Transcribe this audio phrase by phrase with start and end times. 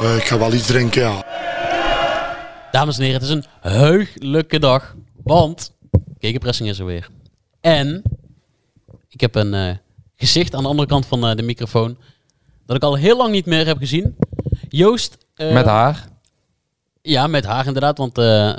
[0.00, 1.24] Eh, ik ga wel iets drinken, ja.
[2.70, 4.94] Dames en heren, het is een heugelijke dag.
[5.22, 5.72] Want
[6.18, 7.08] Gegenpressing is er weer.
[7.60, 8.02] En
[9.08, 9.74] ik heb een eh,
[10.16, 11.98] gezicht aan de andere kant van eh, de microfoon.
[12.66, 14.16] Dat ik al heel lang niet meer heb gezien.
[14.68, 15.18] Joost.
[15.34, 16.08] eh, Met haar.
[17.02, 17.98] Ja, met haar inderdaad.
[17.98, 18.50] Want eh,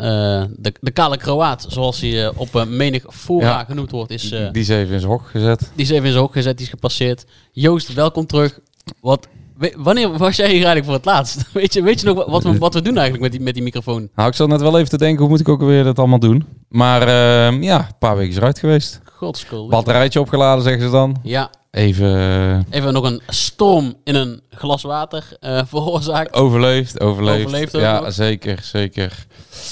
[0.42, 3.64] eh, de, de kale Kroaat, zoals hij eh, op menig Ja.
[3.64, 5.60] genoemd wordt, is, Die is even in zijn hok gezet.
[5.76, 6.58] die is even in zijn hok gezet.
[6.58, 7.26] Die is gepasseerd.
[7.52, 8.60] Joost, welkom terug.
[9.02, 9.28] Wat,
[9.58, 11.46] we- wanneer was jij hier eigenlijk voor het laatst?
[11.54, 13.64] Weet je, weet je nog wat- we, wat we doen eigenlijk met die, met die
[13.64, 14.10] microfoon?
[14.16, 16.20] Nou, ik zat net wel even te denken, hoe moet ik ook weer dat allemaal
[16.20, 16.46] doen?
[16.70, 19.02] Maar ehm, ja, een paar weken eruit geweest.
[19.06, 19.68] Godskool.
[19.68, 21.16] Batterijtje opgeladen, zeggen ze dan.
[21.24, 26.34] Ja, Even Even nog een storm in een glas water eh, veroorzaakt.
[26.34, 27.46] overleefd, overleefd.
[27.46, 28.14] Overleefd ja, nog.
[28.14, 29.26] zeker, zeker.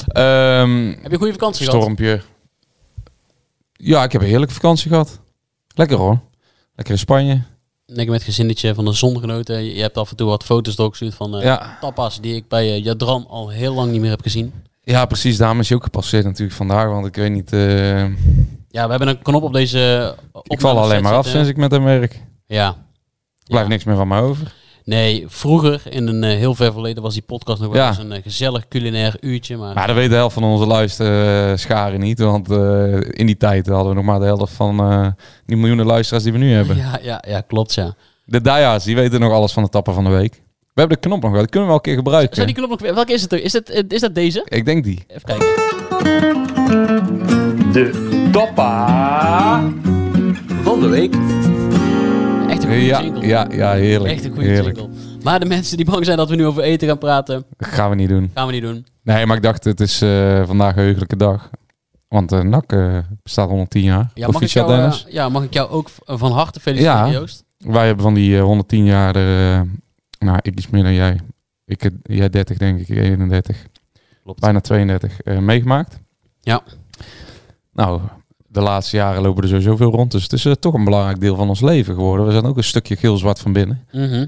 [0.08, 1.82] Ehm, Heb je een goede vakantie gehad?
[1.82, 2.22] stormpje.
[3.74, 5.20] Ja, ik heb een heerlijke vakantie gehad.
[5.76, 6.20] Lekker hoor.
[6.76, 7.42] Lekker in Spanje.
[7.86, 9.64] Lekker met gezinnetje van de zon genoten.
[9.64, 11.78] Je je hebt af en toe wat foto's doorgestuurd van eh, Ja.
[11.82, 14.54] tapas die ik bij eh, Jadran al heel lang niet meer heb gezien.
[14.82, 15.38] Ja, precies.
[15.38, 16.88] Daarom is hij ook gepasseerd natuurlijk vandaag.
[16.88, 17.52] Want ik weet niet...
[18.72, 21.58] eh, Ja, we hebben een knop op deze ik val alleen maar af sinds ik
[21.58, 22.22] met hem werk.
[22.46, 22.68] Ja.
[22.68, 22.76] Er
[23.46, 23.74] blijft Ja.
[23.74, 24.54] niks meer van mij over.
[24.84, 27.88] Nee, vroeger, in een eh, heel ver verleden, was die podcast nog wel Ja.
[27.88, 29.58] eens een eh, gezellig culinair uurtje.
[29.58, 32.20] Maar, Maar dat weet de helft van onze luisterscharen niet.
[32.20, 35.08] Want eh, in die tijd hadden we nog maar de helft van eh,
[35.46, 36.76] die miljoenen luisteraars die we nu hebben.
[36.78, 37.94] ja, ja, ja, klopt ja.
[38.26, 40.34] De Daya's, die weten nog alles van de tappen van de week.
[40.60, 41.40] We hebben de knop nog wel.
[41.42, 42.36] Die kunnen we wel een keer gebruiken.
[42.36, 42.94] Zijn die knop nog weer?
[42.94, 43.44] Welke is het er?
[43.44, 44.46] Is, het, eh, is dat deze?
[44.50, 45.04] Ik denk die.
[45.08, 45.48] Even kijken.
[47.74, 49.60] De toppa
[50.64, 51.14] van de week.
[52.50, 53.28] Echt een goede Ja, jingle.
[53.28, 54.14] ja, ja, heerlijk.
[54.14, 54.78] Echt een goede heerlijk.
[54.78, 54.96] jingle.
[55.24, 57.90] Maar de mensen die bang zijn dat we nu over eten gaan praten, Dat gaan
[57.90, 58.32] we niet doen.
[58.34, 58.86] gaan we niet doen.
[59.04, 61.50] Nee, maar ik dacht, het is eh, vandaag een heugelijke dag.
[62.08, 64.12] Want eh NAC eh, bestaat 110 jaar.
[64.14, 65.06] Ja, mag, ik jou, Dennis.
[65.10, 67.12] ja, mag ik jou ook van harte feliciteren, Ja.
[67.20, 67.44] Joost?
[67.58, 69.14] Wij hebben van die eh, 110 jaar,
[70.20, 71.20] nou, ik iets meer dan jij.
[71.66, 73.66] Ik, jij 30 denk ik, 31.
[74.24, 74.40] Klopt.
[74.40, 76.00] bijna 32 eh, meegemaakt.
[76.42, 76.62] Ja.
[77.74, 78.02] Nou,
[78.48, 80.12] de laatste jaren lopen er sowieso veel rond.
[80.12, 82.26] Dus het is eh, toch een belangrijk deel van ons leven geworden.
[82.26, 83.86] We zijn ook een stukje geel-zwart van binnen.
[83.92, 84.26] Mhm.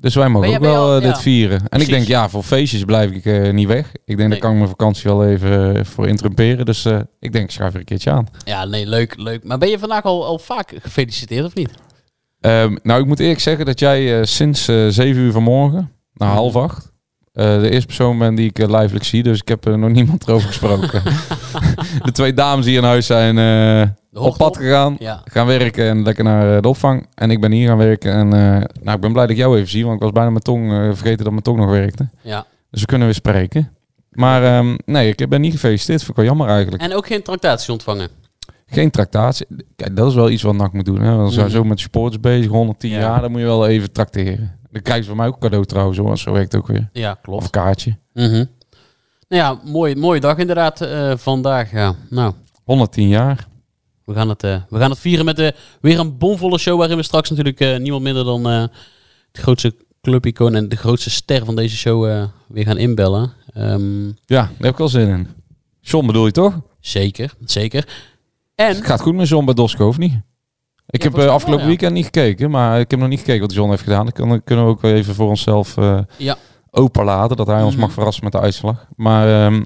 [0.00, 1.20] Dus wij mogen ook ben wel al- eh, dit ja.
[1.20, 1.60] vieren.
[1.60, 1.88] En Precies.
[1.88, 3.86] ik denk, ja, voor feestjes blijf ik eh, niet weg.
[4.04, 4.28] Ik denk, Nee.
[4.28, 6.64] daar kan ik mijn vakantie wel even eh, voor interrumperen.
[6.66, 8.26] Dus eh, ik denk, schuif er een keertje aan.
[8.44, 9.44] Ja, nee, leuk, leuk.
[9.44, 11.70] Maar ben je vandaag al, al vaak gefeliciteerd of niet?
[12.40, 16.28] Ehm, nou, ik moet eerlijk zeggen dat jij eh, sinds eh 7 uur vanmorgen, naar
[16.28, 16.36] Mhm.
[16.38, 16.92] half acht,
[17.38, 19.22] eh, de eerste persoon bent die ik uh, lijfelijk zie.
[19.22, 21.02] Dus ik heb er nog niemand erover gesproken.
[22.04, 24.96] de twee dames die in huis zijn eh, op pad gegaan.
[24.98, 25.22] Ja.
[25.24, 27.06] Gaan werken en lekker naar eh, de opvang.
[27.14, 28.12] En ik ben hier gaan werken.
[28.12, 29.82] En eh, nou, ik ben blij dat ik jou even zie.
[29.84, 32.08] Want ik was bijna mijn tong eh, vergeten dat mijn tong nog werkte.
[32.22, 32.46] ja.
[32.70, 33.72] Dus we kunnen weer spreken.
[34.10, 35.98] Maar ehm, nee, ik ben niet gefeliciteerd.
[35.98, 36.82] Vind ik wel jammer eigenlijk.
[36.82, 38.08] En ook geen tractatie ontvangen.
[38.66, 39.46] Geen tractatie.
[39.76, 41.00] Kijk, dat is wel iets wat NAC moet doen.
[41.00, 41.22] Hè?
[41.24, 41.54] We zijn Mhm.
[41.54, 42.98] zo met sports bezig, 110 Ja.
[42.98, 43.20] jaar.
[43.20, 44.57] Dan moet je wel even tracteren.
[44.70, 45.98] Dan krijgen ze van mij ook een cadeau trouwens.
[45.98, 46.18] Hoor.
[46.18, 46.88] Zo werkt het ook weer.
[46.92, 47.44] Ja, Of klopt.
[47.44, 47.96] een kaartje.
[48.12, 48.44] Mhm.
[49.28, 51.70] Nou ja, mooi, mooie dag inderdaad eh, vandaag.
[51.72, 51.94] Ja.
[52.10, 52.32] Nou,
[52.64, 53.46] 110 jaar.
[54.04, 55.48] we gaan, het, eh, we gaan het vieren met eh,
[55.80, 60.68] weer een bomvolle show waarin we straks natuurlijk niemand minder dan de grootste clubicoon en
[60.68, 63.32] de grootste ster van deze show weer gaan inbellen.
[63.52, 65.28] Ehm, Ja, daar heb ik wel zin in.
[65.80, 66.60] John bedoel je toch?
[66.80, 67.88] zeker, zeker.
[68.54, 70.14] En Het gaat goed met John bij Dosco, of niet?
[70.90, 71.66] Ik heb eh, afgelopen wel, ja.
[71.66, 74.08] weekend niet gekeken, maar ik heb nog niet gekeken wat John heeft gedaan.
[74.14, 76.36] Dan kunnen- we ook wel even voor onszelf eh Ja.
[76.70, 77.80] open laten, dat hij ons Mhm.
[77.82, 78.86] mag verrassen met de uitslag.
[78.96, 79.64] Maar ehm,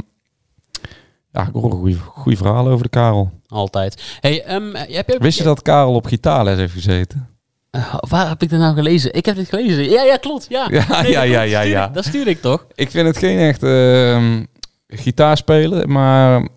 [1.33, 3.31] ja, ik hoor een goede, verhalen over de Karel.
[3.47, 4.17] altijd.
[4.21, 7.29] Hey, ehm, heb je, Wist je dat Karel op gitaarles heeft gezeten?
[7.71, 9.15] Eh, waar heb ik dat nou gelezen?
[9.15, 9.91] Ik heb dit gelezen.
[9.91, 10.47] Ja, ja, klopt.
[10.49, 11.87] Ja, Ja, Nee, ja, dat ja, ja, Stuur ja.
[11.89, 12.67] ik- Dat stuurde ik toch?
[12.75, 14.45] Ik vind het geen echt ehm
[14.89, 16.49] gitaar spelen, maar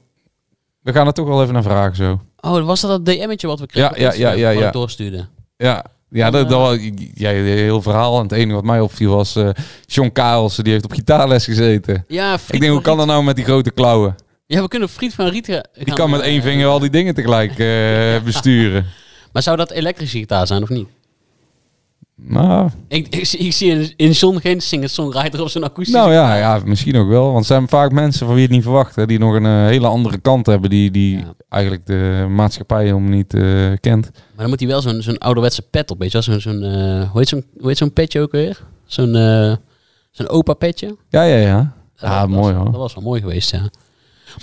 [0.81, 2.19] we gaan er toch wel even naar vragen zo.
[2.45, 4.01] Oh, was dat dat DM'tje wat we kregen?
[4.01, 4.67] Ja, ja, ja, ja, wat ja.
[4.67, 5.25] ik doorstuurde.
[5.57, 6.77] Ja, ja dat, dat was,
[7.13, 8.17] jij een heel verhaal.
[8.17, 9.49] En het enige wat mij opviel was eh
[9.85, 12.05] John Karelsen, die heeft op gitaarles gezeten.
[12.07, 14.15] Ja, Ik denk, hoe kan dat nou met die grote klauwen?
[14.47, 16.89] Ja, we kunnen Friet van Riet gaan- Die kan met eh, één vinger al die
[16.89, 18.85] dingen tegelijk eh, besturen.
[19.31, 20.87] Maar zou dat elektrische gitaar zijn of niet?
[22.17, 25.95] Nou, Ik, ik, zie- ik zie in, John geen singer-songwriter op zijn akoestisch.
[25.95, 27.23] nou ja, ja, misschien ook wel.
[27.25, 28.95] Want het zijn vaak mensen van wie het niet verwacht.
[28.95, 30.69] Hè, die nog een eh, hele andere kant hebben.
[30.69, 31.33] Die, die Ja.
[31.49, 33.41] eigenlijk de maatschappij helemaal niet eh,
[33.79, 34.09] kent.
[34.13, 36.39] Maar dan moet hij wel zo'n zo'n ouderwetse pet op, weet je wel?
[36.39, 38.61] Zo'n, zo'n, eh, hoe heet zo'n hoe heet zo'n petje ook weer?
[38.85, 39.13] Zo'n
[40.11, 40.95] zo'n opa petje.
[41.09, 41.73] Ja, ja, ja.
[41.95, 42.71] Ja, dat mooi was, hoor.
[42.71, 43.69] Dat was wel mooi geweest, ja.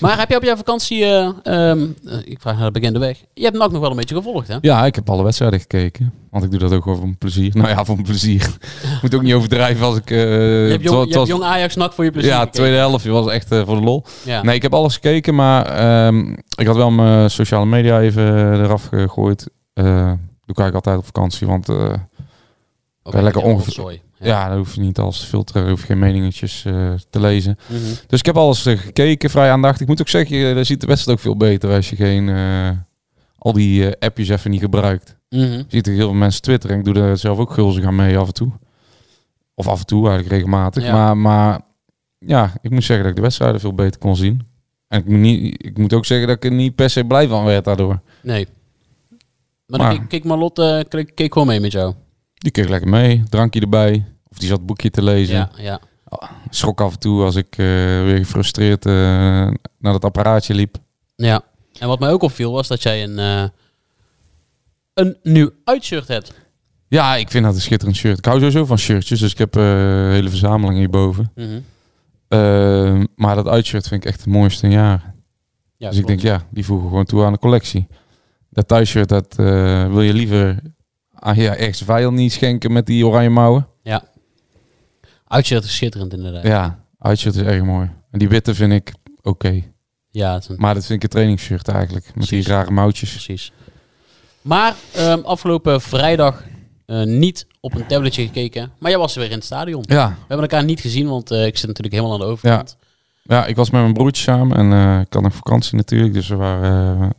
[0.00, 3.18] Maar heb je op jouw vakantie, eh, ehm, eh, ik vraag naar de bekende weg,
[3.34, 4.56] je hebt NAC nog wel een beetje gevolgd, hè?
[4.60, 6.12] Ja, ik heb alle wedstrijden gekeken.
[6.30, 7.50] Want ik doe dat ook gewoon voor mijn plezier.
[7.56, 8.56] Nou ja, voor mijn plezier.
[9.02, 10.10] Moet ook niet overdrijven als ik...
[10.10, 10.18] eh,
[10.64, 12.58] je hebt jong, je was- Ajax NAC voor je plezier Ja, gekeken.
[12.58, 14.04] tweede helft was echt voor de lol.
[14.24, 14.42] Ja.
[14.42, 18.24] Nee, ik heb alles gekeken, maar ehm, ik had wel mijn sociale media even
[18.62, 19.50] eraf gegooid.
[19.74, 19.84] Doe
[20.46, 24.48] ik eigenlijk altijd op vakantie, want Ook lekker ongeveer- ja.
[24.48, 27.58] dan hoef je niet alles te filteren, hoef je geen meningetjes eh, te lezen.
[27.66, 27.80] Mhm.
[28.06, 29.80] Dus ik heb alles eh, gekeken, vrij aandachtig.
[29.80, 32.28] Ik moet ook zeggen, je daar ziet de wedstrijd ook veel beter als je geen
[32.28, 32.70] eh,
[33.38, 35.16] al die eh, appjes even niet gebruikt.
[35.28, 35.42] Mhm.
[35.42, 36.78] Je ziet er heel veel mensen twitteren.
[36.78, 38.50] Ik doe er zelf ook gulzig aan mee af en toe.
[39.54, 40.84] Of af en toe, eigenlijk regelmatig.
[40.84, 40.92] Ja.
[40.92, 41.60] Maar, maar
[42.18, 44.46] ja, ik moet zeggen dat ik de wedstrijden veel beter kon zien.
[44.88, 47.28] En ik moet, niet, ik moet ook zeggen dat ik er niet per se blij
[47.28, 48.00] van werd daardoor.
[48.22, 48.46] Nee.
[49.66, 51.94] Maar, Maar- dan keek, keek Marlot eh, keek, keek gewoon mee met jou.
[52.42, 54.04] Die keek lekker mee, drankje erbij.
[54.28, 55.34] Of die zat boekje te lezen.
[55.34, 55.80] Ja, ja.
[56.50, 57.66] Schrok af en toe als ik eh,
[58.04, 58.92] weer gefrustreerd eh,
[59.78, 60.76] naar dat apparaatje liep.
[61.16, 61.44] ja.
[61.78, 63.48] En wat mij ook opviel was dat jij een, eh,
[64.94, 66.32] een nieuw uitshirt hebt.
[66.88, 68.18] Ja, ik vind dat een schitterend shirt.
[68.18, 71.32] Ik hou sowieso van shirtjes, dus ik heb een hele verzameling hierboven.
[71.34, 71.60] Mhm.
[72.28, 75.14] Eh, maar dat uitshirt vind ik echt het mooiste in jaren.
[75.76, 77.86] Ja, dus ik denk, ja, die voegen gewoon toe aan de collectie.
[78.50, 79.34] Dat thuisshirt, dat
[79.90, 80.58] wil je liever
[81.22, 83.66] aan je echte vijand niet schenken met die oranje mouwen.
[83.82, 84.02] Ja.
[85.26, 86.42] Uitshirt is schitterend inderdaad.
[86.42, 87.90] Ja, uitshirt is erg mooi.
[88.10, 88.92] En die witte vind ik
[89.22, 89.62] oké.
[90.10, 92.04] Ja, het is een- Maar dat vind ik een trainingsshirt eigenlijk.
[92.04, 92.44] Met Precies.
[92.44, 93.10] die rare mouwtjes.
[93.10, 93.52] precies.
[94.42, 96.44] Maar ehm, afgelopen vrijdag
[96.86, 98.72] eh, niet op een tabletje gekeken.
[98.78, 99.84] Maar jij was weer in het stadion.
[99.88, 102.76] Ja, We hebben elkaar niet gezien, want eh, ik zit natuurlijk helemaal aan de overkant.
[103.22, 106.12] ja, ik was met mijn broertje samen en eh, ik had nog vakantie natuurlijk.
[106.14, 107.12] Dus we waren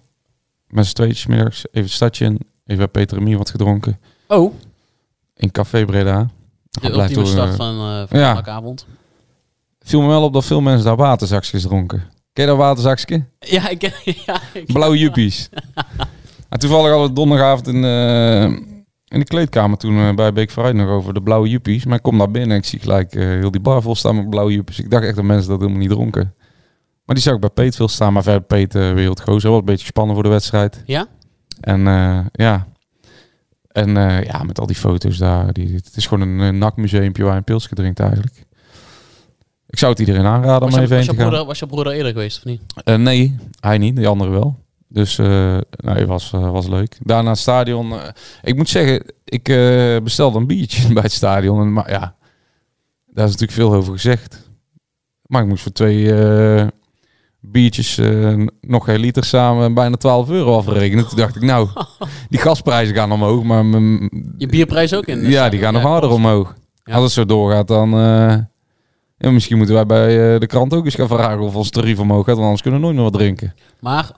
[0.68, 2.40] met z'n tweetjes middags even het stadje in.
[2.66, 4.00] Even bij Peter en Mie wat gedronken.
[4.28, 4.54] Oh,
[5.36, 6.30] In Café Breda.
[6.72, 8.42] de ultieme start eh, van, eh van ja.
[8.42, 8.86] de avond.
[9.80, 12.00] viel me wel op dat veel mensen daar waterzakjes dronken.
[12.34, 13.24] Ken je dat waterzakje?
[13.40, 13.94] Ja, ik ken...
[14.26, 15.50] Ja, ik Blauwe juppies.
[16.50, 18.44] en toevallig hadden we donderdagavond in, eh,
[19.08, 21.86] in de kleedkamer toen eh, bij Beek vooruit nog over de blauwe juppies.
[21.86, 24.16] Maar ik kom naar binnen en ik zie gelijk eh, heel die bar vol staan
[24.16, 24.80] met blauwe juppies.
[24.80, 26.34] Ik dacht echt dat mensen dat helemaal niet dronken.
[27.06, 28.14] Maar die zag ik bij Peet veel staan.
[28.14, 29.50] Maar verder Peet uh, wereldgozer.
[29.50, 30.84] was een beetje gespannen voor de wedstrijd.
[30.86, 31.08] Ja?
[31.62, 32.68] En eh, ja.
[33.68, 35.54] En eh, ja, met al die foto's daar.
[35.54, 38.46] Die, het is gewoon een, een nakmuseumpje waar je een pilsje drinkt eigenlijk.
[39.68, 41.28] Ik zou het iedereen aanraden Was, om even was, heen je te gaan.
[41.28, 42.62] broeder, was je broeder eerder geweest of niet?
[42.84, 43.96] Eh, nee, hij niet.
[43.96, 44.62] Die andere wel.
[44.88, 46.98] Dus eh nee, was, eh, was leuk.
[47.02, 47.94] Daarna het stadion.
[48.42, 49.44] ik moet zeggen, ik
[50.04, 51.62] bestelde een biertje bij het stadion.
[51.62, 52.16] En, maar ja,
[53.06, 54.50] daar is natuurlijk veel over gezegd.
[55.22, 56.14] Maar ik moest voor twee
[57.46, 61.08] biertjes eh, nog geen liter samen bijna 12 euro afrekenen.
[61.08, 61.68] Toen dacht ik, nou,
[62.30, 63.44] die gasprijzen gaan omhoog.
[63.44, 65.20] Maar mijn- Je bierprijs ook in?
[65.20, 65.50] ja, stadion?
[65.50, 66.56] die gaan nog harder omhoog.
[66.84, 66.94] Ja.
[66.94, 67.94] Als het zo doorgaat, dan...
[67.94, 68.36] eh,
[69.18, 72.00] ja, misschien moeten wij bij eh, de krant ook eens gaan vragen of ons tarief
[72.00, 72.34] omhoog gaat.
[72.34, 73.54] Want anders kunnen we nooit meer wat drinken.
[73.80, 74.12] Maar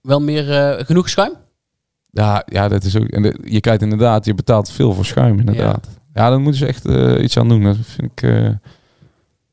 [0.00, 1.32] wel meer eh, genoeg schuim?
[2.10, 3.04] Ja, ja, dat is ook.
[3.08, 5.88] En de- je kijkt inderdaad, je betaalt veel voor schuim, inderdaad.
[6.14, 7.62] Ja, daar moeten ze echt eh, iets aan doen.
[7.62, 8.48] Dat vind ik eh,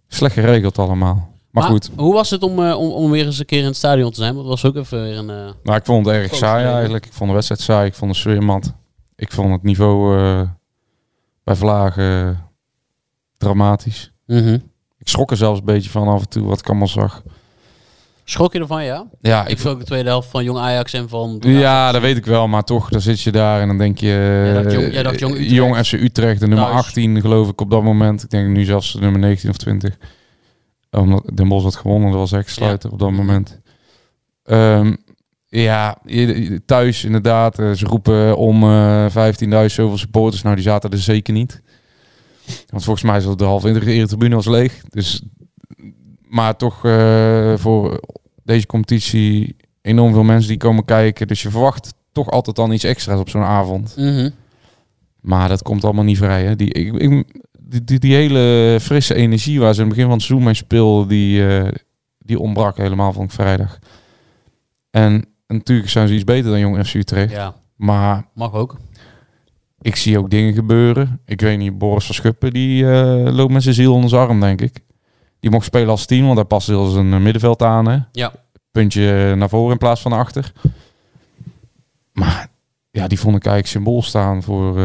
[0.08, 1.29] slecht geregeld allemaal.
[1.52, 3.76] Maar, goed, Hoe was het om, eh, om, om weer eens een keer in het
[3.76, 4.36] stadion te zijn?
[4.36, 5.26] Want het was ook even weer een...
[5.64, 7.06] nou, ik vond het erg saai eigenlijk.
[7.06, 7.88] Ik vond de wedstrijd saai.
[7.88, 8.74] Ik vond de sfeer mat.
[9.16, 10.42] Ik vond het niveau eh,
[11.44, 12.40] bij Vlagen
[13.38, 14.12] dramatisch.
[14.26, 14.58] mhm.
[14.98, 17.24] Ik schrok er zelfs een beetje van af en toe wat ik allemaal zag.
[18.24, 19.06] Schrok je ervan, ja?
[19.22, 21.38] Ja, Ik ik vond ook de tweede helft van Jong Ajax en van...
[21.42, 24.08] Ja, dat weet ik wel, maar toch, dan zit je daar en dan denk je...
[24.08, 25.52] Jij dacht Jong- jij dacht Jong Utrecht.
[25.52, 26.78] Jong FC Utrecht, de nummer Thuis.
[26.86, 28.24] 18 geloof ik op dat moment.
[28.24, 29.98] Ik denk nu zelfs de nummer 19 of 20.
[30.92, 33.60] Omdat Den Bosch had gewonnen, dat was echt sluiter op dat moment.
[34.44, 34.96] Ehm,
[35.48, 35.98] ja,
[36.66, 40.42] thuis inderdaad, eh, ze roepen om eh 15.000 zoveel supporters.
[40.42, 41.62] Nou, die zaten er zeker niet.
[42.70, 43.72] Want volgens mij is de halve
[44.08, 44.82] tribune was leeg.
[44.90, 45.22] Dus,
[46.28, 48.00] maar toch eh, voor
[48.44, 51.28] deze competitie enorm veel mensen die komen kijken.
[51.28, 53.94] Dus je verwacht toch altijd dan iets extra's op zo'n avond.
[53.98, 54.30] Mhm.
[55.22, 56.44] Maar dat komt allemaal niet vrij.
[56.46, 56.56] Hè?
[56.56, 60.18] Die, ik, ik- die, die, die hele frisse energie waar ze in het begin van
[60.18, 61.72] het seizoen mee speelden, die, eh,
[62.18, 63.80] die ontbrak helemaal van vrijdag.
[64.90, 67.32] En natuurlijk zijn ze iets beter dan Jong FC Utrecht.
[67.32, 68.78] Ja, Maar mag ook.
[69.82, 71.22] ik zie ook dingen gebeuren.
[71.26, 74.40] Ik weet niet, Boris van Schuppen, die eh, loopt met zijn ziel onder zijn arm,
[74.40, 74.80] denk ik.
[75.40, 77.88] Die mocht spelen als team, want hij past als een eh, middenveld aan.
[77.88, 77.98] Hè?
[78.12, 78.32] Ja.
[78.72, 80.52] Puntje naar voren in plaats van naar achter.
[82.14, 82.48] Maar
[82.92, 84.80] ja, die vond ik eigenlijk symbool staan voor,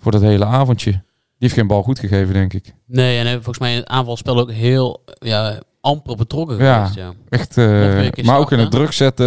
[0.00, 0.90] voor dat hele avondje.
[0.90, 2.74] Die heeft geen bal goed gegeven, denk ik.
[2.86, 6.74] Nee, en hij heeft volgens mij in het aanvalspel ook heel ja, amper betrokken Ja.
[6.74, 6.94] geweest.
[6.94, 7.12] Ja.
[7.28, 9.26] Echt, eh, maar ook in het druk zetten,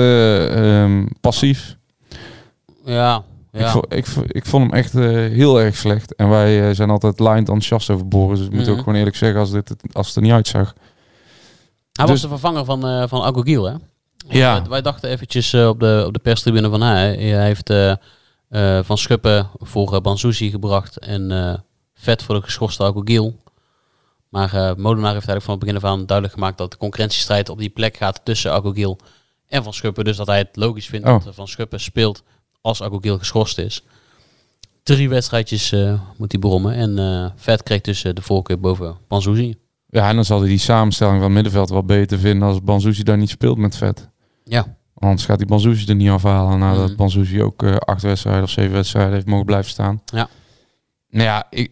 [0.55, 1.77] ehm, passief.
[2.85, 3.83] Ja, Ik, ja.
[3.89, 6.15] ik, vo- ik vond hem echt eh, heel erg slecht.
[6.15, 8.37] En wij eh, zijn altijd lijnd enthousiast over Boris.
[8.37, 8.71] Dus ik moet Mhm.
[8.71, 10.73] ook gewoon eerlijk zeggen, als, dit, het- als het er niet uitzag.
[11.91, 13.73] Hij dus- was de vervanger van, eh van Agogiel, hè?
[14.27, 14.59] Ja.
[14.59, 17.69] Wij, wij dachten eventjes eh, op, de, op de perstribune van hij, hij heeft
[18.53, 21.59] eh, Van Schuppen voor uh, gebracht en eh,
[21.93, 23.35] vet voor de geschorste Agogiel.
[24.29, 27.49] Maar eh Molenaar heeft eigenlijk van het begin af aan duidelijk gemaakt dat de concurrentiestrijd
[27.49, 28.99] op die plek gaat tussen Agogiel
[29.47, 30.03] en Van Schuppen.
[30.03, 31.23] Dus dat hij het logisch vindt Oh.
[31.23, 32.23] dat Van Schuppen speelt
[32.61, 33.83] als Agogiel geschorst is.
[34.83, 35.71] Drie wedstrijdjes
[36.17, 39.55] moet hij brommen en Vet kreeg dus de voorkeur boven Banzuzi.
[39.87, 43.17] Ja, en dan zal hij die samenstelling van middenveld wel beter vinden als Banzuzi daar
[43.17, 44.09] niet speelt met vet.
[44.43, 46.95] Ja, Anders gaat die Banzuzi er niet afhalen nadat Mhm.
[46.95, 50.01] Banzuzi ook eh, acht wedstrijden of zeven wedstrijden heeft mogen blijven staan.
[50.05, 50.27] Ja.
[51.09, 51.71] Nou ja, ik,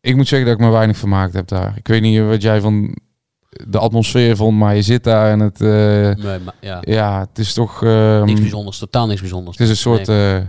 [0.00, 1.72] ik moet zeggen dat ik me weinig vermaakt heb daar.
[1.76, 2.96] Ik weet niet wat jij van
[3.68, 5.60] de atmosfeer vond, maar je zit daar en het...
[5.60, 6.78] eh, nee, maar, ja.
[6.80, 7.84] ja, het is toch...
[7.84, 9.58] ehm, niks bijzonders, totaal niks bijzonders.
[9.58, 10.42] Het is een soort Nee.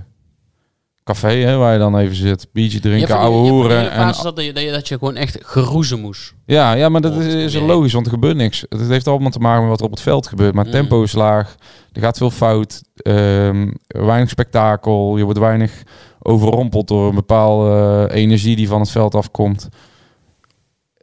[1.04, 3.92] Café hè, waar je dan even zit, biertje drinken, ouwe hoeren.
[3.92, 6.34] En, dat, je, dat, je, dat je gewoon echt geroezen moest.
[6.46, 8.66] ja, ja, maar dat Oh, is, is logisch, want er gebeurt niks.
[8.70, 10.54] Het heeft allemaal te maken met wat er op het veld gebeurt.
[10.54, 10.72] Maar Mm.
[10.72, 11.56] tempo is laag,
[11.92, 15.84] er gaat veel fout, ehm, weinig spektakel, je wordt weinig
[16.20, 19.70] overrompeld door een bepaalde eh, energie die van het veld afkomt.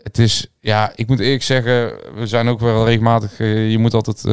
[0.03, 3.95] Het is, ja, ik moet eerlijk zeggen, we zijn ook wel regelmatig, eh, je moet
[3.95, 4.33] altijd, eh,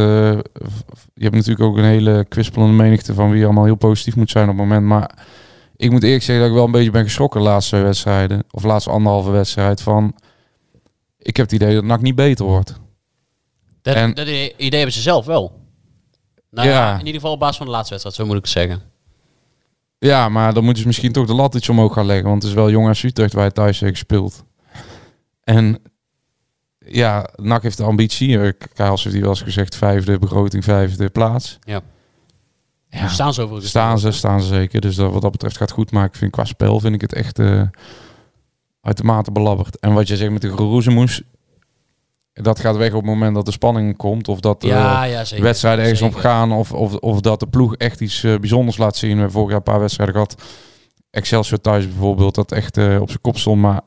[1.13, 4.49] je hebt natuurlijk ook een hele kwispelende menigte van wie allemaal heel positief moet zijn
[4.49, 5.11] op het moment, maar
[5.77, 8.43] ik moet eerlijk zeggen dat ik wel een beetje ben geschrokken de laatste twee wedstrijden,
[8.51, 10.15] of de laatste anderhalve wedstrijd, van
[11.17, 12.79] ik heb het idee dat NAC niet beter wordt.
[13.81, 15.59] Dat, En- dat idee hebben ze zelf wel.
[16.51, 16.91] Nou ja.
[16.93, 18.81] In ieder geval op basis van de laatste wedstrijd, zo moet ik het zeggen.
[19.99, 22.29] Ja, maar dan moeten ze misschien toch de lat iets omhoog gaan leggen.
[22.29, 24.43] Want het is wel Jong AS Utrecht waar hij thuis heeft gespeeld.
[25.43, 25.81] En
[26.79, 28.39] ja, NAC heeft de ambitie.
[28.39, 31.59] Eh, Kaals heeft hier wel eens gezegd, vijfde begroting, vijfde plaats.
[31.61, 31.81] Ja.
[32.99, 33.69] Ja, staan ze overigens?
[33.69, 34.81] staan ze, staan ze zeker.
[34.81, 35.91] Dus dat, wat dat betreft gaat goed.
[35.91, 37.61] Maar ik vind qua spel vind ik het echt eh
[38.81, 39.79] uitermate belabberd.
[39.79, 41.21] En wat je zegt met de geroezemoes,
[42.33, 44.27] dat gaat weg op het moment dat de spanning komt.
[44.27, 45.43] Of dat eh, Ja, ja, zeker.
[45.43, 46.29] wedstrijden ergens op Zeker.
[46.29, 46.51] gaan.
[46.51, 49.09] Of, of, of dat de ploeg echt iets eh, bijzonders laat zien.
[49.09, 50.41] We hebben vorig jaar een paar wedstrijden gehad.
[51.09, 53.61] Excelsior thuis bijvoorbeeld, dat echt eh, op zijn kop stond.
[53.61, 53.81] Maar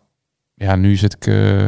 [0.54, 1.26] ja, nu zit ik...
[1.26, 1.64] eh,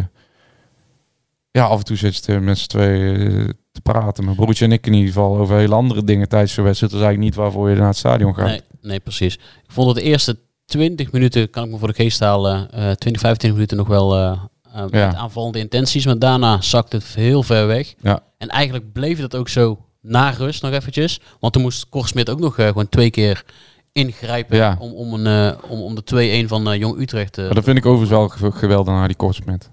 [1.51, 4.25] ja, af en toe zit je met z'n twee eh, te praten.
[4.25, 6.93] Mijn broertje en ik in ieder geval over hele andere dingen tijdens de wedstrijd.
[6.93, 8.47] Dat is eigenlijk niet waarvoor je naar het stadion gaat.
[8.47, 9.35] Nee, nee, precies.
[9.35, 12.91] Ik vond dat de eerste 20 minuten, kan ik me voor de geest halen, eh
[12.91, 14.31] 20, 25 minuten nog wel eh,
[14.75, 15.07] eh, Ja.
[15.07, 16.07] met aanvallende intenties.
[16.07, 17.95] Maar daarna zakte het heel ver weg.
[18.01, 18.21] Ja.
[18.39, 21.21] En eigenlijk bleef dat ook zo na rust nog eventjes.
[21.41, 23.45] Want toen moest Korsmit ook nog eh, gewoon twee keer
[23.93, 24.77] ingrijpen Ja.
[24.79, 27.41] om, om, een, om, om de 2-1 van Jong Utrecht te...
[27.43, 29.71] Maar dat vind ik overigens wel ge- geweldig naar die Kortsmit.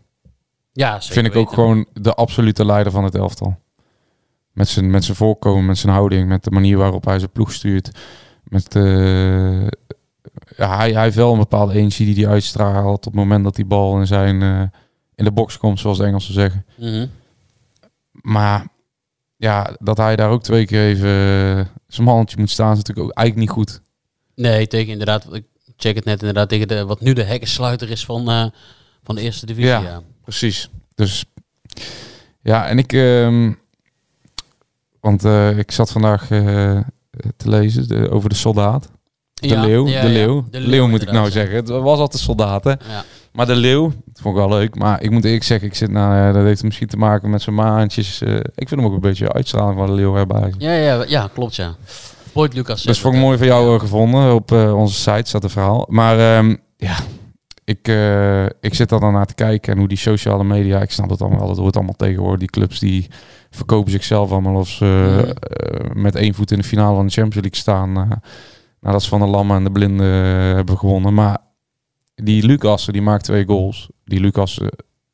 [0.71, 1.63] ja, zeker Vind ik ook weten.
[1.63, 3.57] gewoon de absolute leider van het elftal.
[4.59, 7.53] Met zijn, met zijn voorkomen, met zijn houding, met de manier waarop hij zijn ploeg
[7.53, 7.91] stuurt.
[8.43, 9.61] Met eh,
[10.57, 13.55] ja, hij, hij heeft wel een bepaalde energie die hij uitstraalt op het moment dat
[13.55, 14.61] die bal in, zijn, eh,
[15.15, 16.65] in de box komt, zoals de Engelsen zeggen.
[16.77, 17.07] Mhm.
[18.11, 18.67] Maar
[19.35, 23.07] ja, dat hij daar ook twee keer even eh, zijn mannetje moet staan, is natuurlijk
[23.07, 23.81] ook eigenlijk niet goed.
[24.35, 25.45] Nee, tegen inderdaad, ik
[25.77, 28.51] check het net inderdaad, tegen de, wat nu de hekkensluiter is van,
[29.03, 29.69] van de eerste divisie.
[29.69, 29.81] Ja.
[29.81, 30.01] Ja.
[30.21, 30.69] Precies.
[30.95, 31.25] Dus
[32.41, 33.51] ja, en ik, ehm,
[35.01, 36.39] want eh, ik zat vandaag eh,
[37.37, 38.89] te lezen de- over de soldaat.
[39.33, 40.43] De Ja, leeuw, ja, de leeuw.
[40.51, 41.31] De De leeuw moet ik nou ja.
[41.31, 41.55] zeggen.
[41.55, 42.83] Het was altijd.
[42.87, 43.03] Ja.
[43.31, 44.75] Maar de leeuw, dat vond ik wel leuk.
[44.75, 47.41] Maar ik moet eerlijk zeggen, ik zit nou, eh, dat heeft misschien te maken met
[47.41, 48.21] zijn maandjes.
[48.21, 50.55] eh, ik vind hem ook een beetje uitstraling van de leeuw eigenlijk.
[50.61, 51.75] Ja, ja, ja, klopt ja.
[52.33, 52.83] Boyd Lucas.
[52.83, 54.33] Dus vond ik mooi van jou gevonden.
[54.33, 55.85] Op onze site staat een verhaal.
[55.89, 56.95] Maar ehm, ja,
[57.63, 57.87] ik,
[58.61, 59.73] ik zit daar dan naar te kijken.
[59.73, 61.47] En hoe die sociale media, ik snap het allemaal.
[61.47, 62.39] Dat wordt allemaal tegenwoordig.
[62.39, 63.07] Die clubs die
[63.49, 65.29] verkopen zichzelf allemaal of ze Mhm.
[65.29, 67.97] eh, met één voet in de finale van de Champions League staan.
[68.11, 68.17] eh,
[68.81, 71.13] nadat ze van de Lammen en de Blinden eh, hebben gewonnen.
[71.13, 71.37] Maar
[72.15, 73.89] die Lucassen, die maakt twee goals.
[74.05, 74.65] Die Lucas, eh,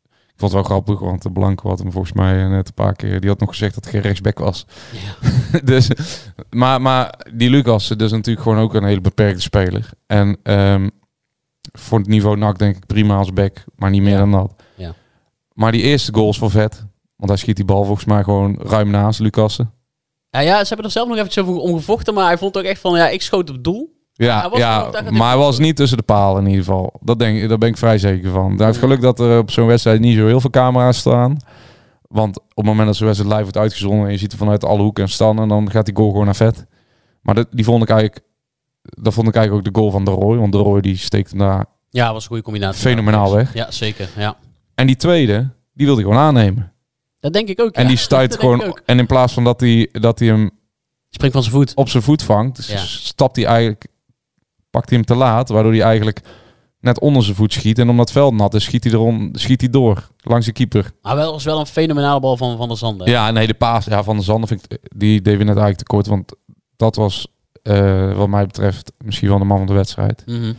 [0.04, 2.94] ik vond het wel grappig, want de Blanke had hem volgens mij net een paar
[2.96, 3.20] keer...
[3.20, 4.66] Die had nog gezegd dat hij geen rechtsback was.
[5.64, 5.90] dus,
[6.50, 9.90] maar, maar die Lucas, dat is natuurlijk gewoon ook een hele beperkte speler.
[10.08, 10.90] En ehm,
[11.72, 14.18] voor het niveau NAC denk ik prima als back, maar niet meer Ja.
[14.18, 14.54] dan dat.
[14.76, 14.94] Ja.
[15.54, 16.85] Maar die eerste goal is wel vet.
[17.16, 19.72] Want hij schiet die bal volgens mij gewoon ruim naast Lucassen.
[20.30, 22.82] Ja, ja, ze hebben er zelf nog eventjes over omgevochten, maar hij vond ook echt
[22.82, 23.94] van, ja, ik schoot op doel.
[24.14, 26.94] Ja, ja maar hij was niet tussen de palen in ieder geval.
[27.02, 28.58] Dat denk, ik- daar ben ik vrij zeker van.
[28.58, 31.38] Daar heeft geluk dat er op zo'n wedstrijd niet zo heel veel camera's staan.
[32.08, 34.06] Want op het moment dat zo'n wedstrijd live wordt uitgezonden...
[34.06, 35.48] en je ziet er vanuit alle hoeken en standen...
[35.48, 36.66] dan gaat die goal gewoon naar vet.
[37.22, 38.26] Maar dat, die vond ik eigenlijk...
[38.82, 40.38] Dat vond ik eigenlijk ook de goal van de Roy.
[40.38, 42.82] Want de Roy die steekt hem daar Ja, was een goede combinatie.
[42.82, 43.54] Fenomenaal weg.
[43.54, 44.10] Ja, zeker.
[44.18, 44.36] Ja.
[44.76, 46.74] En die tweede, die wil hij gewoon aannemen.
[47.26, 47.72] Dat denk ik ook.
[47.76, 47.88] En ja.
[47.88, 48.80] die stuit gewoon.
[48.86, 50.50] En in plaats van dat hij, dat hij hem
[51.10, 51.76] Springt van zijn voet.
[51.76, 52.78] op zijn voet vangt, dus Ja.
[52.78, 53.88] stapt hij eigenlijk,
[54.70, 56.22] pakt hij hem te laat, waardoor hij eigenlijk
[56.80, 57.80] net onder zijn voet schiet.
[57.80, 60.92] En omdat het veld nat is, schiet hij, erom, schiet hij door langs de keeper.
[61.02, 63.10] Maar wel was wel een fenomenale bal van Van der Zanden.
[63.10, 65.78] Ja, nee, de paas ja, van de Zander vind ik, die deed we net eigenlijk
[65.78, 66.34] te kort, want
[66.76, 67.28] dat was
[67.64, 70.24] eh, wat mij betreft misschien wel de man van de wedstrijd.
[70.26, 70.54] Mhm.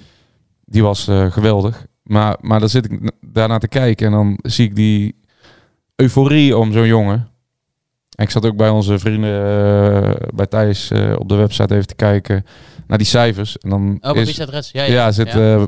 [0.65, 1.87] Die was eh, geweldig.
[2.03, 5.25] Maar, maar dan zit ik daarnaar te kijken en dan zie ik die
[5.97, 7.29] euforie om zo'n jongen.
[8.17, 11.87] En ik zat ook bij onze vrienden eh, bij Thijs eh, op de website even
[11.87, 12.45] te kijken
[12.87, 13.59] naar die cijfers.
[13.59, 14.37] En dan Oh, is.
[14.37, 15.13] Ja, ja, ja.
[15.13, 15.57] zit ja.
[15.57, 15.63] eh,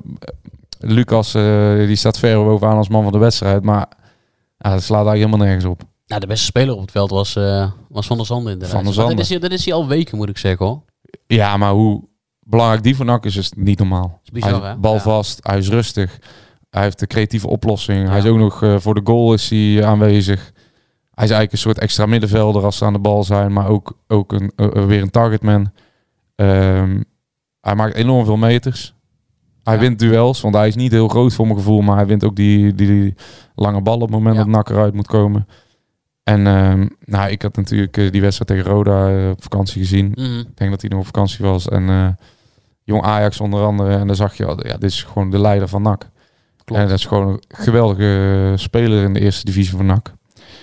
[0.79, 1.33] Lucas,
[1.87, 3.63] die staat ver bovenaan als man van de wedstrijd.
[3.63, 3.87] Maar
[4.59, 5.83] dat slaat eigenlijk helemaal nergens op.
[6.07, 7.33] Nou, de beste speler op het veld was,
[7.89, 8.77] was Van der Zanden inderdaad.
[8.77, 9.17] Van der Zanden.
[9.17, 10.83] Dat is, hij- dat is hij al weken, moet ik zeggen hoor.
[11.27, 12.05] Ja, maar hoe
[12.41, 14.21] belangrijk die NAC is, is niet normaal.
[14.25, 14.77] is bizar, hij hè?
[14.77, 16.19] balvast, hij is rustig.
[16.71, 18.03] Hij heeft de creatieve oplossing.
[18.03, 18.09] Ja.
[18.09, 20.41] Hij is ook nog eh, voor de goal is hij aanwezig.
[21.15, 23.99] Hij is eigenlijk een soort extra middenvelder als ze aan de bal zijn, maar ook,
[24.07, 25.73] ook een, eh, eh, weer een targetman.
[26.35, 27.01] Ehm,
[27.61, 28.95] hij maakt enorm veel meters.
[29.63, 29.81] Hij Ja.
[29.81, 32.37] wint duels, want hij is niet heel groot voor mijn gevoel, maar hij wint ook
[32.37, 33.15] die, die, die
[33.55, 34.43] lange bal op het moment Ja.
[34.43, 35.49] dat NAC eruit moet komen.
[36.23, 40.13] En ehm, nou, ik had natuurlijk die wedstrijd tegen Roda op vakantie gezien.
[40.15, 40.39] Mhm.
[40.39, 41.69] Ik denk dat hij nog op vakantie was.
[41.69, 42.17] En
[42.85, 43.97] jong Ajax onder andere.
[43.97, 46.09] En dan zag je, ja, dit is gewoon de leider van NAC.
[46.69, 46.83] Klopt.
[46.83, 50.13] En dat is gewoon een geweldige speler in de eerste divisie van NAC.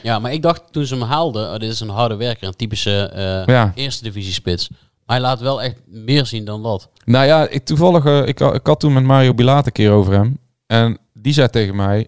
[0.04, 2.56] Ja, maar ik dacht toen ze hem haalden, oh, dit is een harde werker, een
[2.56, 3.72] typische eh, Ja.
[3.76, 4.70] eerste divisie spits.
[4.70, 6.90] Maar hij laat wel echt meer zien dan dat.
[7.06, 10.14] Nou ja, ik, toevallig, eh, ik, ik had toen met Mario Bilaat een keer over
[10.14, 10.38] hem.
[10.68, 12.08] En die zei tegen mij,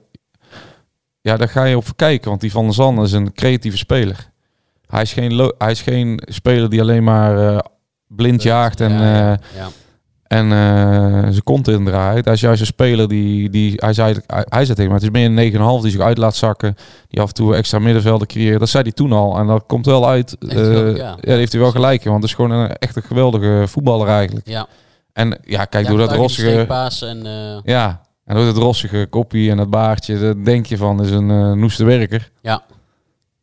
[1.22, 2.30] ja, daar ga je op kijken.
[2.30, 4.30] Want die Van der Zanden is een creatieve speler.
[4.88, 7.60] Hij is geen, hij is geen speler die alleen maar eh,
[8.08, 8.92] blind jaagt en...
[8.92, 9.70] ja.
[10.28, 12.26] En eh zijn kont in draait.
[12.26, 15.16] Hij is juist een speler die, die hij zei, hij, hij zei tegen mij, het
[15.16, 16.76] is meer een 9,5 die zich uit laat zakken.
[17.08, 18.60] Die af en toe extra middenvelden creëert.
[18.60, 19.38] Dat zei hij toen al.
[19.38, 20.38] En dat komt wel uit.
[20.40, 20.96] Eh, wel, ja.
[20.96, 21.16] ja.
[21.22, 22.12] daar heeft hij wel gelijk in.
[22.12, 24.48] Want het is gewoon een, echt een geweldige voetballer eigenlijk.
[24.48, 24.68] ja.
[25.14, 26.66] En ja, kijk, Ja, door dat rossige...
[27.06, 31.04] en eh, Ja, en door dat rossige koppie en dat baardje, dat denk je van,
[31.04, 32.32] is een eh noeste werker.
[32.42, 32.64] ja.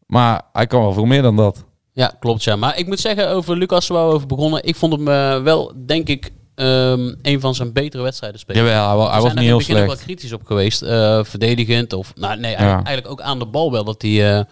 [0.07, 1.65] Maar hij kan wel veel meer dan dat.
[1.93, 2.57] Ja, klopt ja.
[2.57, 5.05] Maar ik moet zeggen, over Lucas waar we over begonnen, ik vond hem
[5.45, 8.65] wel, denk ik, ehm, een van zijn betere wedstrijden spelen.
[8.65, 10.05] Jawel, hij, hij was niet heel in het begin ook wel slecht.
[10.05, 10.83] kritisch op geweest.
[10.83, 12.13] eh, verdedigend of...
[12.17, 13.85] Nou, nee, eigenlijk, eigenlijk ook aan de bal wel.
[13.85, 14.37] Dat hij...
[14.39, 14.45] eh,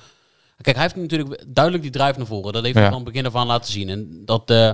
[0.61, 2.53] kijk, hij heeft natuurlijk duidelijk die drive naar voren.
[2.53, 2.91] Dat heeft hij Ja.
[2.91, 3.89] van begin af aan laten zien.
[3.89, 4.71] En dat, eh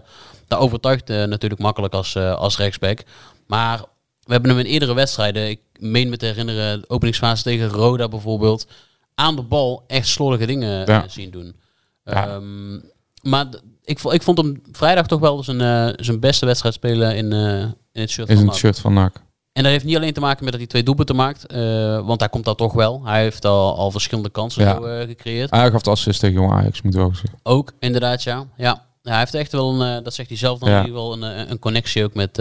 [0.47, 2.99] dat overtuigt natuurlijk makkelijk als, als rechtsback.
[3.47, 3.79] Maar
[4.23, 5.49] we hebben hem in eerdere wedstrijden...
[5.49, 8.67] Ik meen me te herinneren, de openingsfase tegen Roda bijvoorbeeld...
[9.15, 11.05] aan de bal echt slordige dingen Ja.
[11.09, 11.57] zien doen.
[12.05, 12.75] Ehm,
[13.23, 13.47] maar
[13.89, 17.59] ik, ik vond hem vrijdag toch wel zijn, eh, zijn beste wedstrijd spelen in, eh,
[17.93, 18.55] in het shirt Is van NAC.
[18.55, 19.15] shirt van NAC.
[19.53, 21.47] En dat heeft niet alleen te maken met dat hij twee doelpunten maakt.
[21.47, 23.03] eh, want hij komt daar toch wel.
[23.05, 24.75] Hij heeft al, al verschillende kansen Ja.
[24.75, 25.51] zo, gecreëerd.
[25.51, 27.39] Hij gaf de assist tegen Jong Ajax, moet ik wel zeggen.
[27.43, 28.45] Ook inderdaad, ja.
[28.57, 28.87] ja.
[29.03, 30.81] Hij heeft echt wel een, dat zegt hij zelf dan Ja.
[30.81, 32.37] in ieder geval, een, een connectie ook met,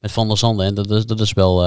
[0.00, 0.66] met Van der Zanden.
[0.66, 1.64] En dat is, dat is wel...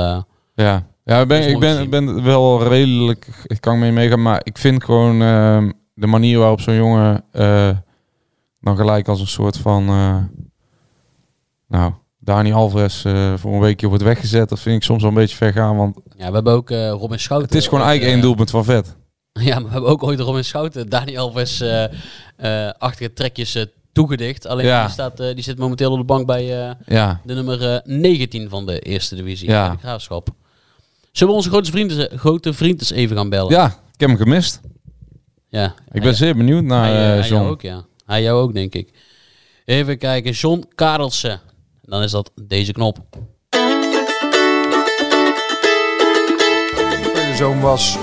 [0.56, 4.22] Ja, ja ik, ben, Dat ik, ben, ik ben wel redelijk, ik kan mee meegaan,
[4.22, 7.24] maar ik vind gewoon ehm, de manier waarop zo'n jongen
[8.62, 10.18] dan gelijk als een soort van, eh,
[11.68, 15.18] nou, Dani Alvarez eh, voor een weekje wordt weggezet, dat vind ik soms wel een
[15.18, 17.48] beetje ver gaan, want ja, we hebben ook eh, Robin Schouten.
[17.50, 18.96] het is gewoon eigenlijk één doelpunt van vet.
[19.34, 21.64] Ja, maar we hebben ook ooit Robin Schouten, Dani Alves,
[22.78, 24.48] achtige trekjes toegedicht.
[24.48, 24.82] Alleen Ja.
[24.84, 26.46] die, staat, die zit momenteel op de bank bij
[26.86, 29.50] Ja, de nummer eh, 19 van de eerste divisie.
[29.50, 29.70] Ja.
[29.70, 30.28] de Graafschap.
[31.12, 33.52] Zullen we onze grote vrienden, grote vriend eens even gaan bellen?
[33.52, 34.62] ja, ik heb hem gemist.
[35.48, 35.74] ja.
[35.92, 37.28] Ik ben zeer benieuwd naar John.
[37.34, 37.86] jou ook, ja.
[38.12, 38.90] Hij jou ook, denk ik.
[39.66, 40.32] Even kijken.
[40.32, 41.40] John Karelsen.
[41.82, 42.98] Dan is dat deze knop.
[47.36, 47.98] Zoon was,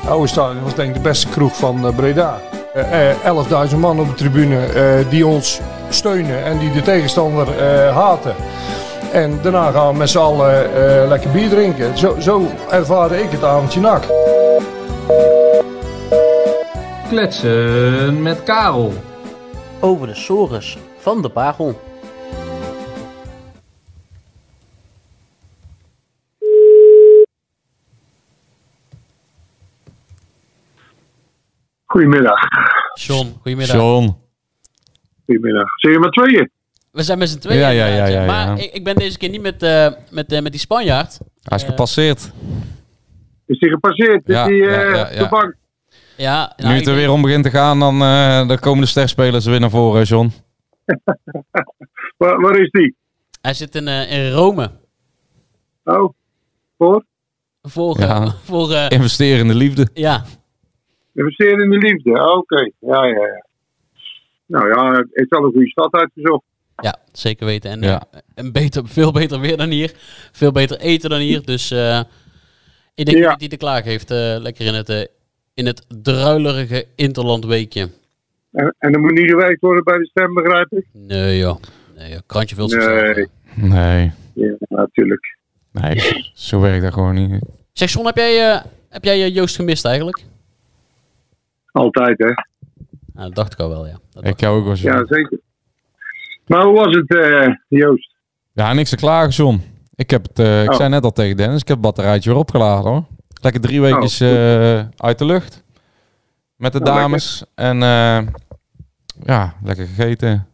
[0.00, 2.40] het oude stadion was denk ik de beste kroeg van eh, Breda.
[2.74, 7.58] Eh, eh, 11.000 man op de tribune eh, die ons steunen en die de tegenstander
[7.58, 8.34] eh, haten.
[9.12, 11.98] En daarna gaan we met z'n allen eh, lekker bier drinken.
[11.98, 14.04] Zo, zo ervaarde ik het avondje nak.
[17.08, 18.92] Kletsen met Karel.
[19.86, 21.80] Over de sores van de Pagel.
[31.84, 32.38] Goedemiddag.
[32.94, 33.76] John, goedemiddag.
[33.76, 34.14] John.
[35.24, 35.68] Goedemiddag.
[35.80, 36.50] Zeg je maar tweeën?
[36.92, 37.60] We zijn met z'n tweeën.
[37.60, 38.62] Ja, ja, inderdaad, ja, ja, Maar ja.
[38.62, 41.18] Ik, ik ben deze keer niet met, eh, met, eh, met die Spanjaard.
[41.42, 42.32] Hij is Eh, gepasseerd.
[43.46, 44.22] Is die gepasseerd?
[44.26, 45.22] Ja, is ja, eh, ja, ja.
[45.22, 45.54] de bank?
[46.16, 48.80] Ja, nou, nu ik het er weer om begint te gaan, dan, eh, dan komen
[48.80, 50.32] de sterspelers weer naar voren, John.
[52.16, 52.96] Waar, waar is die?
[53.40, 54.70] Hij zit in, eh, in Rome.
[55.84, 56.12] Oh,
[56.78, 57.04] Voor?
[57.62, 58.22] Voor, Ja.
[58.22, 59.88] eh, voor Investeren in de liefde.
[59.94, 60.24] ja,
[61.14, 62.18] Investeren in de liefde.
[62.18, 63.44] Ah, Oké, ja, ja, ja.
[64.46, 66.44] Nou ja, het is wel een goede stad uitgezocht.
[66.76, 67.70] ja, zeker weten.
[67.70, 68.02] En, Ja.
[68.34, 69.92] en beter, veel beter weer dan hier.
[70.32, 71.44] Veel beter eten dan hier.
[71.44, 72.00] Dus eh,
[72.94, 73.30] ik denk Ja.
[73.30, 74.10] dat hij te klagen heeft.
[74.10, 75.04] eh, lekker in het, eh,
[75.56, 77.88] in het druilerige Interland weekje.
[78.52, 80.84] En, en er moet niet gewerkt worden bij de stem, begrijp ik?
[80.92, 81.56] Nee joh.
[81.96, 82.18] Nee joh.
[82.26, 82.80] Krantje veel Nee.
[82.80, 83.26] succes.
[83.54, 85.36] Nee, Ja, natuurlijk.
[85.72, 87.44] nee, zo werkt dat gewoon niet.
[87.72, 90.24] Zeg Son, heb jij, eh, heb jij eh, Joost gemist eigenlijk?
[91.72, 92.24] Altijd, hè?
[93.12, 93.98] Nou, dat dacht ik al wel, ja.
[94.12, 94.88] Dat Ik jou ook wel zo.
[94.88, 95.38] Ja, zeker.
[96.46, 98.14] Maar hoe was het, eh, Joost?
[98.52, 99.60] Ja, niks te klagen, John.
[99.94, 100.76] Ik heb het, eh, ik Oh.
[100.76, 103.04] zei net al tegen Dennis, ik heb het batterijtje weer opgeladen hoor.
[103.40, 105.64] Lekker drie weken Oh, uit de lucht.
[106.56, 107.44] Met de dames.
[107.54, 108.26] En eh,
[109.24, 110.46] ja, lekker gegeten.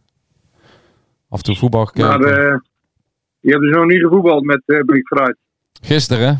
[1.29, 2.07] Af en toe voetbal gekeken.
[2.09, 2.57] Maar eh,
[3.39, 5.37] je hebt dus nog niet gevoetbald met uh, Blik Fruit.
[5.81, 6.39] Gisteren,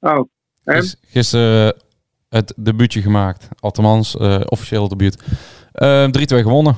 [0.00, 0.28] Oh,
[0.64, 0.74] en?
[0.74, 1.80] gis- gisteren eh,
[2.28, 3.48] het debuutje gemaakt.
[3.60, 5.22] Althans, eh, officieel debuut.
[5.72, 6.10] Eh 3-2
[6.42, 6.76] gewonnen.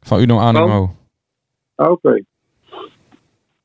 [0.00, 0.96] Van Uno Animo.
[1.74, 2.22] Ah, Oké.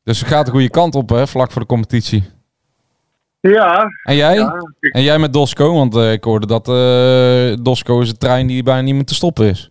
[0.03, 2.23] Dus het gaat de goede kant op, hè, vlak voor de competitie.
[3.41, 4.35] Ja, En jij?
[4.35, 4.55] ja.
[4.79, 5.73] En jij met Dosco?
[5.73, 9.13] Want eh, ik hoorde dat eh Dosco is een trein die bijna niet meer te
[9.15, 9.69] stoppen is.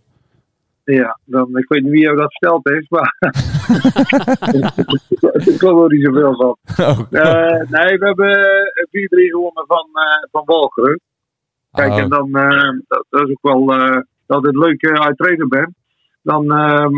[0.83, 3.15] Ja, dan, ik weet niet wie jou dat verteld heeft, maar
[5.53, 6.57] ik geloof er niet zoveel van.
[6.85, 6.99] Oh.
[7.11, 9.87] Eh, nee, we hebben eh, 4-3 gewonnen van,
[10.31, 10.99] van Walcheren.
[11.71, 11.97] Kijk, Oh.
[11.99, 12.31] en dan,
[12.87, 13.65] dat, dat is ook wel
[14.25, 15.69] dat het leuk uit trainer bent.
[16.21, 16.91] Dan ehm,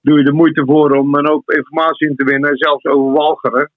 [0.00, 3.70] doe je de moeite voor om hoop informatie in te winnen, zelfs over Walcheren.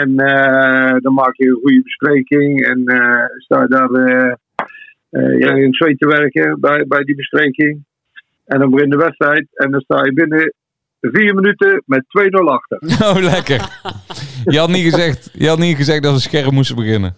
[0.00, 5.54] En eh, dan maak je een goede bespreking en eh, sta je daar eh, ja,
[5.54, 7.84] in het zweet te werken bij, bij die bespreking.
[8.44, 10.54] En dan begint de wedstrijd en dan sta je binnen
[11.00, 12.78] vier minuten met 2-0 achter.
[13.08, 13.60] Oh, lekker.
[14.44, 17.14] Je had niet gezegd, je had niet gezegd dat we scherp moesten beginnen.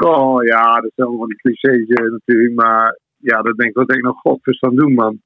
[0.00, 2.54] Oh ja, dat zijn allemaal die clichés natuurlijk.
[2.54, 5.20] Maar ja, dat denk ik, wat denk ik nog godverstand doen, man.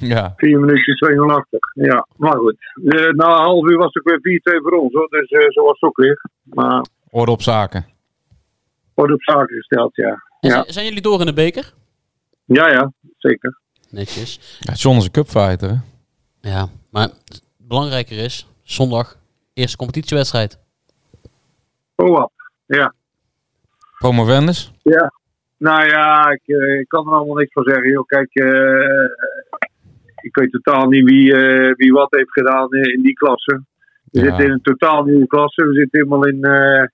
[0.00, 0.32] Ja.
[0.36, 1.58] Vier minuutjes 2-0 achter.
[1.72, 2.56] Ja, maar goed.
[2.84, 5.08] Eh, na een half uur was het ook weer 4-2 voor ons, hoor.
[5.08, 6.20] Dus eh, zo was het ook weer.
[6.42, 7.86] Maar Orde op zaken.
[8.94, 10.22] wordt op zaken gesteld, ja.
[10.40, 11.72] Ja, zijn- Zijn jullie door in de beker?
[12.44, 13.58] ja, ja zeker.
[13.90, 14.58] Netjes.
[14.60, 15.76] Ja, John is een cupfighter, hè?
[16.50, 17.08] Ja, maar
[17.56, 19.16] belangrijker is, zondag,
[19.54, 20.58] eerste competitiewedstrijd.
[21.96, 22.30] Oh, wat.
[22.66, 22.94] Ja.
[23.98, 24.72] Promovendus.
[24.82, 25.12] Ja.
[25.58, 27.90] Nou ja, ik, eh, ik kan er allemaal niks van zeggen.
[27.90, 28.06] Joh.
[28.06, 28.46] Kijk, eh,
[30.26, 33.62] ik weet totaal niet wie, eh, wie wat heeft gedaan in, in die klasse.
[34.10, 34.24] We Ja.
[34.24, 35.66] zitten in een totaal nieuwe klasse.
[35.66, 36.84] We zitten helemaal in, eh,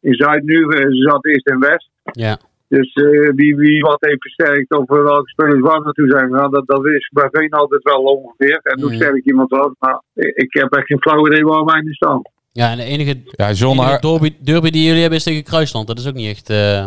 [0.00, 0.56] in Zuid nu.
[0.72, 1.88] Ze zaten eerst in West.
[2.02, 2.38] Ja.
[2.68, 6.66] Dus eh, wie, wie wat heeft versterkt of welke spelers waar naartoe zijn gegaan, dat,
[6.66, 8.60] dat is bij Veen altijd wel ongeveer.
[8.62, 8.98] En hoe Mhm.
[9.00, 9.70] sterk iemand was.
[9.78, 12.22] Maar ik, ik heb echt geen flauw idee waar wij nu staan.
[12.52, 15.42] Ja, en de enige, Ja, John, enige Ar- derby, derby die jullie hebben is tegen
[15.44, 15.86] Kruisland.
[15.86, 16.86] Dat is ook niet echt eh,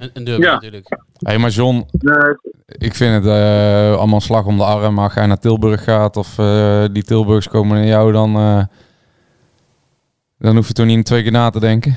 [0.00, 0.52] een, een derby Ja.
[0.52, 0.86] natuurlijk.
[1.18, 1.86] hey, maar John,
[2.66, 4.94] ik vind het eh, allemaal slag om de arm.
[4.94, 8.64] Maar als jij naar Tilburg gaat of eh, die Tilburgs komen naar jou, dan, eh,
[10.38, 11.96] dan hoef je toch niet twee keer na te denken.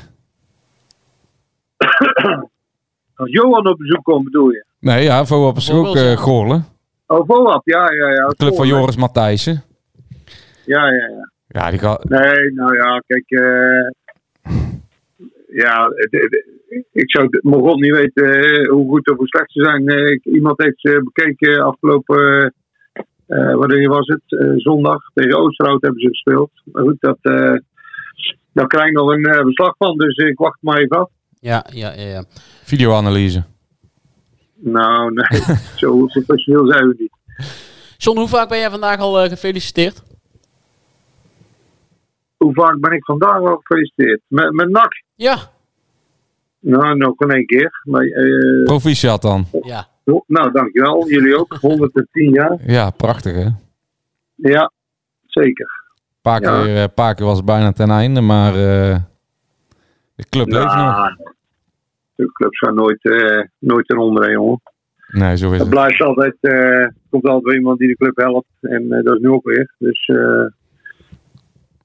[3.16, 4.66] als Johan op bezoek komt, bedoel je?
[4.80, 6.16] Nee, ja, Voab is ook eh ja.
[6.16, 6.66] Goorlen.
[7.08, 8.28] Oh, Voab, ja, ja, ja.
[8.28, 8.96] De club van Joris.
[8.96, 9.64] Matthijssen.
[10.66, 11.32] Ja, ja, ja.
[11.48, 12.04] Ja, die gaat...
[12.04, 13.24] Nee, nou ja, kijk.
[13.30, 13.88] eh
[15.48, 16.46] ja, het- het-
[16.92, 19.88] ik zou het mijn god niet weten eh, hoe goed of hoe slecht ze zijn.
[19.88, 22.54] Eh, iemand heeft ze bekeken afgelopen.
[23.28, 24.22] eh wanneer was het?
[24.28, 25.02] Eh, zondag.
[25.14, 26.52] Tegen Oosterhout hebben ze gespeeld.
[26.64, 27.56] Maar goed, dat, eh
[28.54, 29.98] daar krijg ik nog een eh, beslag van.
[29.98, 31.10] Dus ik wacht maar even af.
[31.40, 32.08] Ja, ja, ja.
[32.08, 32.24] ja.
[32.64, 33.44] Videoanalyse.
[34.56, 35.42] Nou, nee.
[35.76, 37.12] zo professioneel zijn we niet.
[37.98, 40.04] John, hoe vaak ben jij vandaag al eh, gefeliciteerd?
[42.38, 44.22] Hoe vaak ben ik vandaag al gefeliciteerd?
[44.28, 45.04] Met, met NAC?
[45.16, 45.38] Ja.
[46.66, 47.82] Nou, nog in één keer.
[47.84, 49.46] Maar, eh, Proficiat dan.
[49.62, 49.88] Ja.
[50.28, 51.08] nou, dankjewel.
[51.10, 51.54] Jullie ook.
[51.62, 52.58] 110 jaar.
[52.66, 53.48] Ja, prachtig hè.
[54.36, 54.72] Ja,
[55.26, 55.82] zeker.
[55.96, 56.64] Een paar Ja.
[56.64, 58.98] keer, eh, paar keer was het bijna ten einde, maar eh,
[60.16, 60.74] de club leeft nog.
[60.76, 61.16] Nou,
[62.16, 64.62] de clubs gaan nooit, eh, nooit ten onder, hè, jongen.
[65.08, 65.70] Nee, zo is Er het.
[65.70, 68.48] blijft altijd, eh, komt altijd weer iemand die de club helpt.
[68.62, 69.74] En eh, dat is nu ook weer.
[69.78, 70.46] Dus eh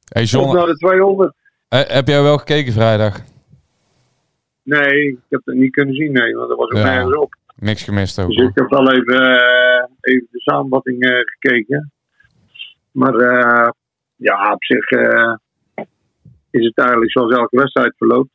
[0.09, 1.35] Hey John, naar de 200.
[1.69, 3.21] eh, heb jij wel gekeken vrijdag?
[4.69, 6.35] Nee, ik heb het niet kunnen zien, nee.
[6.35, 6.85] Want er was ook Ja.
[6.85, 7.35] nergens op.
[7.57, 8.29] Niks gemist ook.
[8.29, 8.49] Dus hoor.
[8.49, 11.93] ik heb wel even, eh, even de samenvatting eh, gekeken.
[12.91, 13.69] Maar eh,
[14.17, 14.91] ja, op zich
[16.51, 18.31] is het eigenlijk zoals elke wedstrijd verloopt.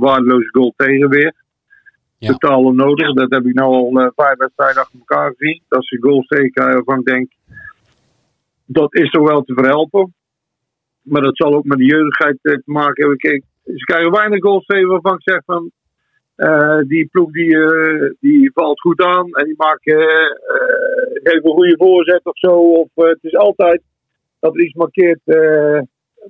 [0.00, 1.34] Waardeloze goal tegen weer.
[2.18, 2.28] Ja.
[2.28, 3.12] Totaal onnodig.
[3.12, 5.62] Dat heb ik nu al vijf wedstrijden achter elkaar gezien.
[5.68, 7.32] Dat ze goals tegen krijgen waarvan ik denk,
[8.64, 10.14] dat is toch wel te verhelpen.
[11.02, 13.18] maar dat zal ook met de jeugdigheid te maken hebben.
[13.18, 13.42] Kijk,
[13.76, 15.70] ze krijgen weinig goals tegen waarvan ik zeg van...
[16.34, 19.96] eh, die ploeg die, eh, die valt goed aan en die eh,
[21.22, 22.52] geeft een goede voorzet of zo.
[22.52, 23.82] Of, het is altijd
[24.40, 25.20] dat er iets markeert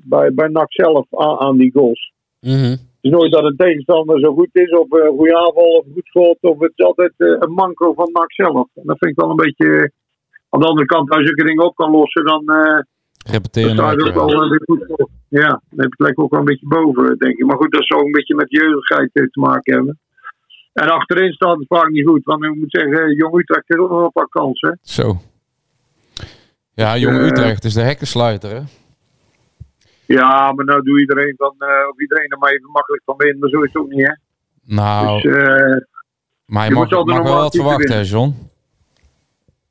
[0.03, 2.13] bij, bij NAC zelf aan, aan die goals.
[2.41, 2.71] Mhm.
[2.71, 5.93] Het is nooit dat een tegenstander zo goed is, of een goede aanval, of een
[5.93, 6.39] goed schot.
[6.41, 8.69] Of het is altijd een manco van NAC zelf.
[8.75, 9.93] En dat vind ik wel een beetje...
[10.51, 12.45] Aan de andere kant, als je zulke dingen op kan lossen, dan...
[13.27, 13.79] eh, Repeteren.
[13.79, 14.19] er
[14.97, 15.09] ook.
[15.29, 17.47] Ja, het lekker ook wel een beetje boven, denk ik.
[17.47, 19.99] Maar goed, dat zou een beetje met jeugdigheid eh, te maken hebben.
[20.73, 22.25] En achterin staat het vaak niet goed.
[22.25, 24.79] Want ik moet zeggen, Jong Utrecht heeft ook nog een paar kansen.
[24.83, 25.17] Zo.
[26.75, 28.61] Ja, Jong Eh, Utrecht is de hekkensluiter, hè?
[30.07, 33.41] Ja, maar nou doe iedereen van, eh, of iedereen er maar even makkelijk van wint.
[33.41, 34.15] Maar zo is het ook niet, hè.
[34.75, 35.77] Nou, Dus, eh,
[36.45, 38.01] maar je mag, mag wel wat verwachten, hè.
[38.01, 38.35] John?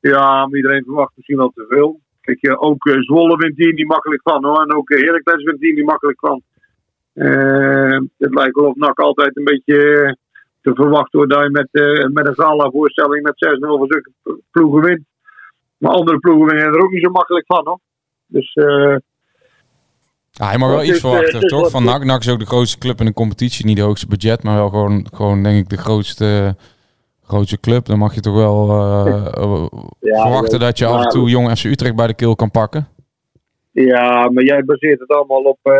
[0.00, 2.00] Ja, maar iedereen verwacht misschien wel te veel.
[2.28, 4.62] Kijk, eh, ook eh, Zwolle wint hier niet makkelijk van hoor.
[4.62, 6.42] En ook uh, Heracles wint hier niet makkelijk van.
[7.12, 10.12] Eh, het lijkt wel of NAC altijd een beetje eh,
[10.62, 14.10] te verwachten wordt dat je met, eh, met een gala-voorstelling met 6-0 van zulke
[14.50, 15.04] ploegen wint.
[15.78, 17.78] Maar andere ploegen winnen er ook niet zo makkelijk van hoor.
[18.26, 18.96] Dus eh,
[20.30, 21.70] Ja, je mag wel iets eh, verwachten, is toch?
[21.70, 22.04] Van NAC.
[22.04, 23.66] NAC is ook de grootste club in de competitie.
[23.66, 26.56] Niet de hoogste budget, maar wel gewoon, gewoon denk ik, de grootste,
[27.28, 27.84] grootste club.
[27.86, 29.66] Dan mag je toch wel eh, eh,
[30.00, 32.88] Ja, verwachten dat je af en toe jong FC Utrecht bij de keel kan pakken.
[33.72, 35.72] ja, maar jij baseert het allemaal op eh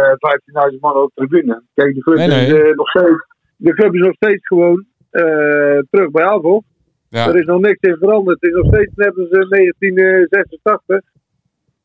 [0.72, 1.62] 15.000 man op de tribune.
[1.74, 2.46] Kijk, de club, Nee, nee.
[2.46, 6.62] Is, eh, nog steeds, de club is nog steeds gewoon eh, terug bij Avo.
[7.08, 7.28] Ja.
[7.28, 8.40] Er is nog niks in veranderd.
[8.40, 11.00] Het is nog steeds net als eh, 1986.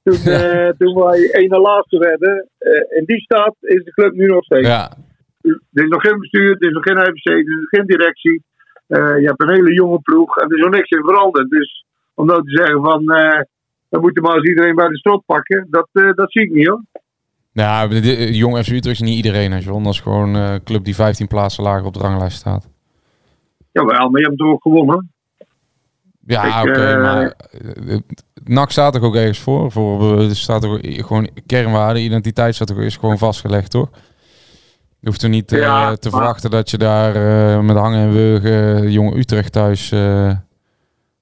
[0.04, 2.50] Toen, eh, toen wij ene laatste werden.
[2.58, 4.68] Eh, in die staat is de club nu nog steeds.
[4.68, 4.92] Ja,
[5.74, 8.44] Er is nog geen bestuur, er is nog geen IVC, er is geen directie.
[8.88, 11.50] Eh, je hebt een hele jonge ploeg en er is nog niks in veranderd.
[11.50, 13.42] Dus om nou te zeggen van, eh
[13.90, 16.52] dan moet je maar eens iedereen bij de strot pakken, dat, eh, dat zie ik
[16.52, 16.82] niet hoor.
[17.52, 19.84] ja de, de- jong FC Utrecht is niet iedereen, hè, John.
[19.84, 22.70] Dat is gewoon eh, een club die 15 plaatsen lager op de ranglijst staat.
[23.72, 25.12] Jawel, maar je hebt toch ook gewonnen?
[26.26, 27.34] Ja, oké, eh, maar
[27.88, 27.98] eh,
[28.44, 29.72] NAC staat er ook ergens voor.
[29.72, 33.90] voor eh, er staat er gewoon kernwaarde, identiteit staat er, is gewoon vastgelegd, toch?
[35.04, 38.00] Je hoeft er niet eh, Ja, te maar- verwachten dat je daar eh, met hangen
[38.08, 40.32] en wurgen jong Utrecht thuis eh,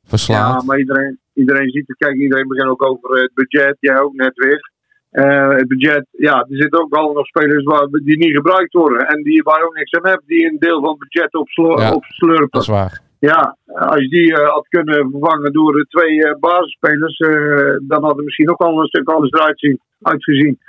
[0.04, 0.60] verslaat.
[0.60, 1.98] Ja, maar iedereen, iedereen ziet het.
[1.98, 3.78] Kijk, iedereen begint ook over eh, het budget.
[3.80, 4.72] Jij ook net weer.
[5.10, 9.08] Eh, het budget, ja, er zitten ook al nog spelers waar, die niet gebruikt worden.
[9.08, 11.94] En die waar ook niks aan hebben, die een deel van het budget opslo- Ja,
[11.94, 12.48] opslurpen.
[12.50, 13.02] Dat is waar.
[13.20, 18.04] Ja, als je die eh, had kunnen vervangen door de twee eh, basisspelers, eh, dan
[18.04, 20.60] had het misschien ook al een stuk anders eruit zien, uitgezien.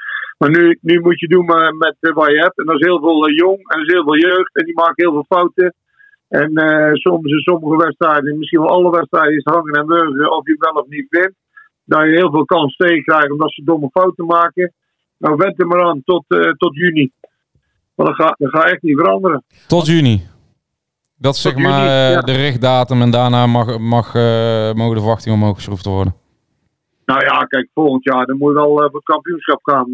[0.43, 1.47] Maar nu, nu moet je doen
[1.79, 2.59] met eh, wat je hebt.
[2.59, 4.57] En dat is heel veel eh, jong en dat is heel veel jeugd.
[4.57, 5.75] En die maken heel veel fouten.
[6.29, 10.47] En eh, soms in sommige wedstrijden, misschien wel alle wedstrijden, is hangen en wurgen of
[10.47, 11.35] je wel of niet wint.
[11.85, 14.73] Dat je heel veel kans tegen krijgt omdat ze domme fouten maken.
[15.19, 16.25] Nou, wend er maar aan tot,
[16.57, 17.11] tot juni.
[17.95, 19.45] Maar dat gaat, dat gaat echt niet veranderen.
[19.67, 20.23] Tot juni.
[21.17, 22.21] Dat is zeg maar juni, ja.
[22.21, 26.15] de richtdatum en daarna mag, mag, eh, mogen de verwachtingen omhoog geschroefd worden.
[27.05, 29.91] Nou ja, kijk, volgend jaar dan moet je wel voor het kampioenschap gaan.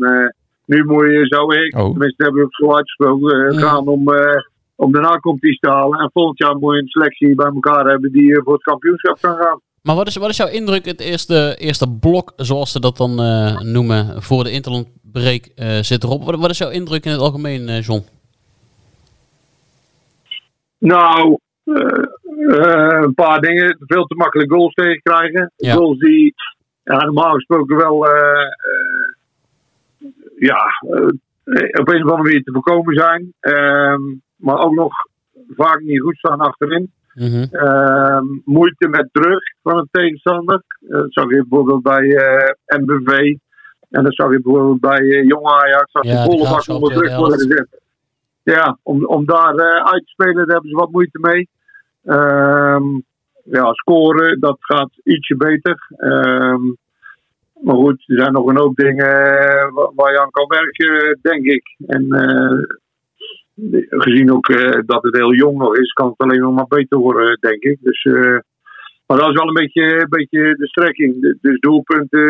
[0.69, 1.91] Nu moet je, zou ik, Oh.
[1.91, 3.59] tenminste hebben we het zo uitgesproken, eh, Mm.
[3.59, 4.41] gaan om, eh
[4.77, 5.99] om de nacompetitie te halen.
[5.99, 9.19] En volgend jaar moet je een selectie bij elkaar hebben die eh, voor het kampioenschap
[9.21, 9.61] kan gaan.
[9.83, 13.21] Maar wat is, wat is jouw indruk, het eerste, eerste blok, zoals ze dat dan
[13.21, 16.25] eh, noemen, voor de interlandbreak eh zit erop.
[16.25, 18.03] Wat, wat is jouw indruk in het algemeen, eh, John?
[20.79, 23.77] Nou, een paar dingen.
[23.81, 25.53] Veel te makkelijk goals tegenkrijgen.
[25.57, 25.75] Ja.
[25.75, 26.35] Goals die
[26.85, 29.17] ja, normaal gesproken wel eh, eh,
[30.39, 33.33] ja, eh, op een of andere manier te voorkomen zijn.
[33.41, 34.03] Ehm,
[34.37, 34.93] maar ook nog
[35.49, 36.93] vaak niet goed staan achterin.
[37.15, 37.47] Mhm.
[37.51, 40.63] Ehm, moeite met druk van een tegenstander.
[40.81, 43.37] Eh, dat zag je bijvoorbeeld bij eh MBV.
[43.91, 45.93] En dat zag je bijvoorbeeld bij eh Jong Ajax.
[45.93, 47.81] Als Ja, de volle bak onder druk worden gezet.
[48.43, 51.49] Ja, om, om daar uit te spelen, daar hebben ze wat moeite mee.
[52.05, 52.85] Ehm,
[53.43, 55.87] ja, scoren, dat gaat ietsje beter.
[57.63, 61.19] Maar goed, er zijn nog een hoop dingen eh, wa- waar je aan kan werken,
[61.23, 61.77] denk ik.
[61.87, 62.63] En eh,
[63.89, 66.99] gezien ook eh, dat het heel jong nog is, kan het alleen nog maar beter
[66.99, 67.79] worden, denk ik.
[67.81, 68.05] Dus,
[69.07, 71.39] maar dat is wel een beetje, een beetje de strekking.
[71.41, 72.27] Dus doelpunten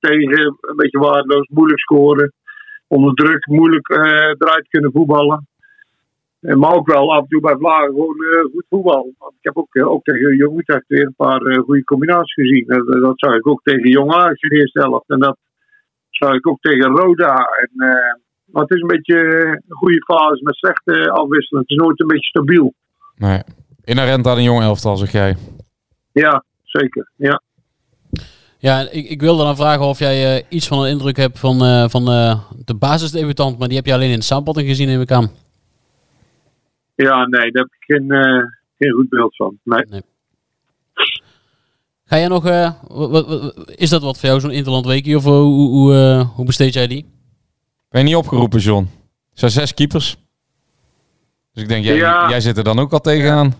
[0.00, 2.32] tegen, een beetje waardeloos, moeilijk scoren.
[2.86, 5.46] Onder druk, moeilijk eruit kunnen voetballen.
[6.40, 9.12] Eh, Maar ook wel af en toe bij Vlagen gewoon eh, goed voetbal.
[9.18, 12.34] Want ik heb ook, eh, ook tegen Jong Utrecht weer een paar eh, goede combinaties
[12.34, 12.68] gezien.
[12.68, 15.08] En, eh, dat zag ik ook tegen Jong Ajax in de eerste helft.
[15.08, 15.36] En dat
[16.10, 17.36] zag ik ook tegen Roda.
[17.36, 19.18] En, eh, maar het is een beetje
[19.68, 21.66] een goede fase met slechte afwisseling.
[21.68, 22.74] Het is nooit een beetje stabiel.
[23.16, 23.42] Nee.
[23.84, 25.36] Inherent aan een jong elftal, zeg jij.
[26.12, 27.10] Ja, zeker.
[27.16, 27.42] Ja.
[28.60, 31.62] Ja, ik, ik wilde dan vragen of jij eh, iets van een indruk hebt van,
[31.64, 35.00] eh, van eh, de basisdebutant, maar die heb je alleen in de samenvatting gezien, neem
[35.00, 35.30] ik aan.
[37.06, 38.42] Ja, nee, daar heb ik geen, eh,
[38.78, 39.58] geen goed beeld van.
[39.64, 40.02] Nee.
[42.04, 42.72] Ga jij nog, eh,
[43.66, 46.86] is dat wat voor jou, zo'n Interland weekje, of eh, hoe, hoe, hoe besteed jij
[46.86, 47.06] die?
[47.90, 48.82] Ben je niet opgeroepen, John?
[48.82, 50.16] Er zijn zes keepers.
[51.52, 52.28] Dus ik denk, jij, Ja.
[52.28, 53.52] jij zit er dan ook al tegenaan.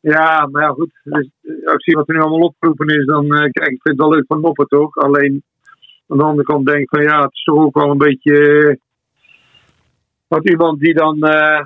[0.00, 0.90] Ja, maar ja, goed.
[1.04, 1.28] Dus,
[1.64, 3.98] als ik zie wat er nu allemaal opgeroepen is, dan eh, kijk, ik vind het
[3.98, 4.96] wel leuk van Noppen toch.
[4.96, 5.42] Alleen
[6.08, 8.78] aan de andere kant denk ik van ja, het is toch ook wel een beetje.
[10.28, 11.60] wat iemand die dan eh,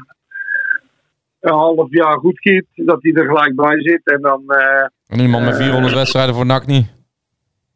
[1.47, 4.01] een half jaar goed keept, dat hij er gelijk bij zit.
[4.11, 4.43] En dan.
[4.47, 6.95] eh, En iemand met 400 wedstrijden voor NAC niet.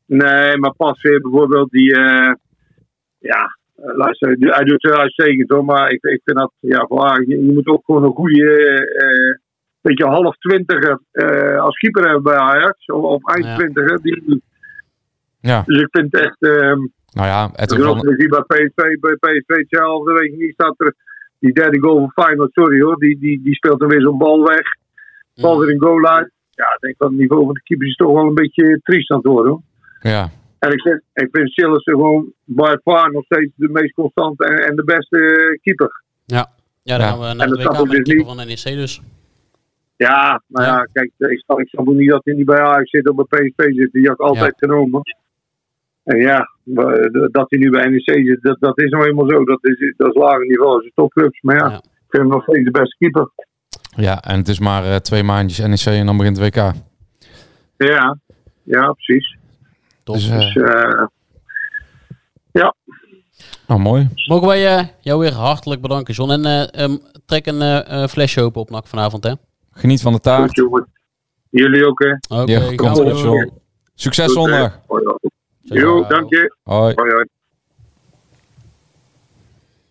[0.06, 1.94] Nee, maar pas weer bijvoorbeeld die.
[1.94, 2.32] eh,
[3.18, 5.64] ja, eh, luister, hij doet het uitstekend hoor.
[5.64, 6.52] Maar ik, ik vind dat.
[6.60, 8.54] Ja, voor, je, je moet ook gewoon een goede.
[8.96, 9.38] eh
[9.82, 12.86] beetje half twintiger eh, als keeper hebben bij Ajax.
[12.86, 13.56] Of, of eind Ja.
[13.56, 14.02] twintiger.
[14.02, 14.42] Die,
[15.40, 15.62] Ja.
[15.66, 16.36] dus ik vind het echt.
[16.42, 16.78] ehm
[17.12, 17.70] Nou ja, dat
[18.16, 20.12] hij bij PSV, bij PSV hetzelfde.
[20.12, 20.94] Weet je niet, staat er.
[21.40, 22.96] Die derde goal van Feyenoord, sorry hoor.
[22.96, 24.66] Die, die, die speelt dan weer zo'n bal weg.
[25.34, 26.30] Bal weer een goal uit.
[26.50, 29.10] Ja, ik denk dat het niveau van de keepers is toch wel een beetje triest
[29.10, 29.62] aan het worden hoor.
[30.00, 30.30] ja.
[30.58, 34.68] En ik vind, ik vind Sillissen gewoon by far nog steeds de meest constante en,
[34.68, 36.02] en de beste eh, keeper.
[36.24, 36.46] Ja,
[36.82, 37.12] ja dan Ja.
[37.12, 39.00] gaan we En naar de dat snap WK met de dus keeper van NEC dus.
[39.96, 42.90] Ja, maar ja, kijk, ik snap, ik snap ook niet dat hij niet bij Ajax
[42.90, 43.92] zit of bij PSV zit.
[43.92, 45.00] Die had ik altijd genomen.
[46.04, 49.44] En ja, we- dat hij nu bij NEC zit, dat, dat is nou eenmaal zo.
[49.44, 51.40] Dat is, dat is lager niveau, dat is topclubs.
[51.40, 53.30] Maar ja, ik vind hem nog steeds de beste keeper.
[53.96, 56.72] ja, en het is maar eh, twee maandjes NEC en dan begint het WK.
[57.76, 58.18] Ja,
[58.62, 59.36] ja, precies.
[60.04, 61.06] Dus, Dus, eh, eh,
[62.52, 62.74] ja,
[63.66, 64.08] nou, mooi.
[64.28, 66.30] Mogen wij eh, jou weer hartelijk bedanken, John.
[66.30, 69.32] En eh, ehm, trek een eh, eh, flesje open op NAC vanavond, hè?
[69.72, 70.60] Geniet van de taart.
[70.60, 70.84] goed.
[71.50, 72.40] Jullie ook, hè?
[72.40, 72.96] Oké, Ja, komt.
[73.20, 73.50] John.
[73.94, 74.80] Succes zondag.
[75.78, 76.56] Jo, dank je.
[76.62, 76.92] Hoi.
[76.96, 77.26] Hoi, hoi.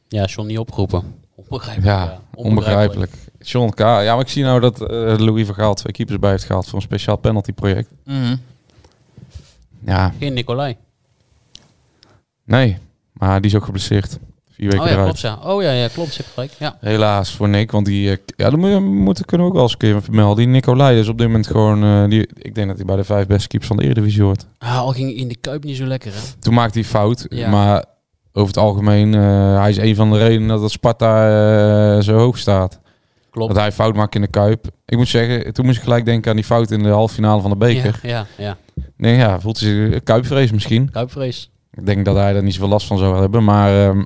[0.07, 1.15] Ja, John niet opgeroepen.
[1.35, 1.85] Onbegrijpelijk.
[1.97, 3.11] Ja, onbegrijpelijk.
[3.39, 3.79] John K.
[3.79, 6.65] Ja, maar ik zie nou dat eh, Louis van Gaal twee keepers bij heeft gehaald
[6.65, 7.89] voor een speciaal penaltyproject.
[8.05, 8.35] Mhm.
[9.85, 10.77] Ja, Geen Nicolai.
[12.43, 12.77] nee.
[13.13, 14.19] Maar die is ook geblesseerd.
[14.59, 15.19] Vier weken Oh ja, eruit.
[15.19, 15.51] klopt ja.
[15.51, 16.15] Oh ja, ja klopt.
[16.15, 16.51] Je gelijk.
[16.59, 16.77] Ja.
[16.79, 19.71] Helaas voor Nick, want die, eh, ja, dat moet- moeten kunnen we ook wel eens
[19.73, 20.37] een keer vermelden.
[20.37, 23.03] Die Nicolai is op dit moment gewoon, eh, die, ik denk dat hij bij de
[23.03, 24.45] vijf beste keepers van de Eredivisie hoort.
[24.57, 26.19] Ah, al ging in de Kuip niet zo lekker, hè?
[26.39, 27.49] Toen maakte hij fout, Ja.
[27.49, 27.85] maar
[28.33, 32.37] over het algemeen, eh, hij is een van de redenen dat het Sparta zo hoog
[32.37, 32.79] staat.
[33.31, 33.53] Klopt.
[33.53, 34.67] Dat hij fout maakt in de Kuip.
[34.85, 37.41] Ik moet zeggen, toen moest ik gelijk denken aan die fout in de halve finale
[37.41, 37.99] van de beker.
[38.01, 38.57] Ja, ja, ja.
[38.97, 40.91] Nee, ja, voelt hij zich Kuipvrees misschien.
[40.91, 41.49] Kuipvrees.
[41.73, 44.03] Ik denk dat hij er niet zoveel last van zou hebben, maar ehm,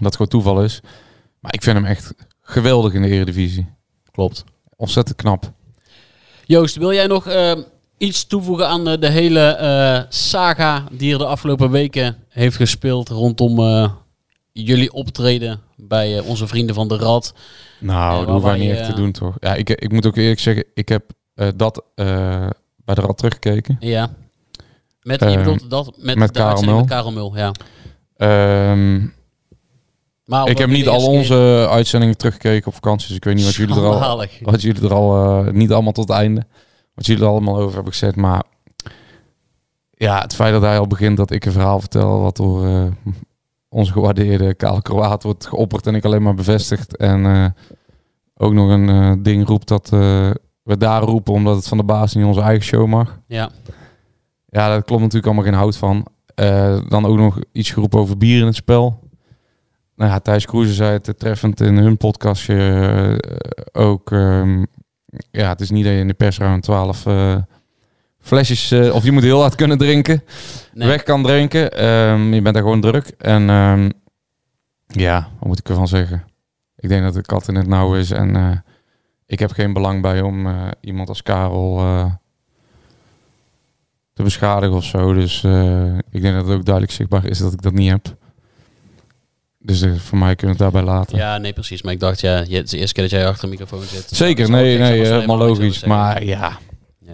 [0.00, 0.80] dat het gewoon toeval is.
[1.40, 3.66] Maar ik vind hem echt geweldig in de Eredivisie.
[4.10, 4.44] Klopt.
[4.76, 5.52] Ontzettend knap.
[6.46, 7.52] Joost, wil jij nog eh,
[7.98, 13.08] iets toevoegen aan eh, de hele eh, saga die er de afgelopen weken heeft gespeeld
[13.08, 13.92] rondom eh,
[14.52, 17.34] jullie optreden bij eh, onze vrienden van de Rad?
[17.78, 19.36] Nou, dat hoeven wij niet echt te doen, toch?
[19.40, 22.46] Ja, ik, ik moet ook eerlijk zeggen, ik heb eh, dat eh,
[22.84, 23.76] bij de Rad teruggekeken.
[23.80, 24.10] Ja.
[25.02, 26.76] Met, je Ehm, bedoelt dat met, met de Karel Mul.
[26.78, 27.52] met Karel Mul, ja.
[28.16, 29.06] Ehm,
[30.30, 33.54] Maar ik heb niet al onze uitzendingen teruggekeken op vakantie, dus ik weet niet wat
[33.54, 36.46] jullie er al, wat jullie er al eh, niet allemaal tot het einde,
[36.94, 38.16] wat jullie er allemaal over hebben gezet.
[38.16, 38.42] Maar
[39.90, 42.84] ja, het feit dat hij al begint dat ik een verhaal vertel wat door eh,
[43.68, 46.96] onze gewaardeerde Kale Kroaat wordt geopperd en ik alleen maar bevestigd.
[46.96, 47.46] En eh,
[48.36, 50.30] ook nog een eh, ding roept dat eh,
[50.62, 53.18] we daar roepen omdat het van de baas niet onze eigen show mag.
[53.26, 53.50] Ja.
[54.46, 56.06] Ja, daar klopt natuurlijk allemaal geen hout van.
[56.34, 59.08] Eh, dan ook nog iets geroepen over bier in het spel.
[60.00, 62.54] Nou ja, Thijs Kroeze zei het treffend in hun podcastje
[63.72, 64.12] eh, ook.
[64.12, 64.64] ehm,
[65.30, 67.36] ja, het is niet dat je in de persruimte 12 eh,
[68.20, 70.22] flesjes, eh, of je moet heel hard kunnen drinken,
[70.72, 70.88] Nee.
[70.88, 71.72] weg kan drinken.
[71.72, 73.06] Ehm, je bent daar gewoon druk.
[73.18, 73.90] En ehm,
[74.86, 76.24] ja, wat moet ik ervan zeggen?
[76.76, 78.50] Ik denk dat de kat in het nauw is en eh,
[79.26, 82.12] ik heb geen belang bij om eh, iemand als Karel eh,
[84.12, 85.12] te beschadigen of zo.
[85.14, 88.18] Dus eh, ik denk dat het ook duidelijk zichtbaar is dat ik dat niet heb.
[89.62, 91.18] Dus eh, voor mij kunnen we het daarbij laten.
[91.18, 91.82] Ja, nee, precies.
[91.82, 94.08] Maar ik dacht, ja, het is de eerste keer dat jij achter een microfoon zit.
[94.08, 95.84] Zeker, nee, nee, we helemaal logisch.
[95.84, 96.58] Maar ja,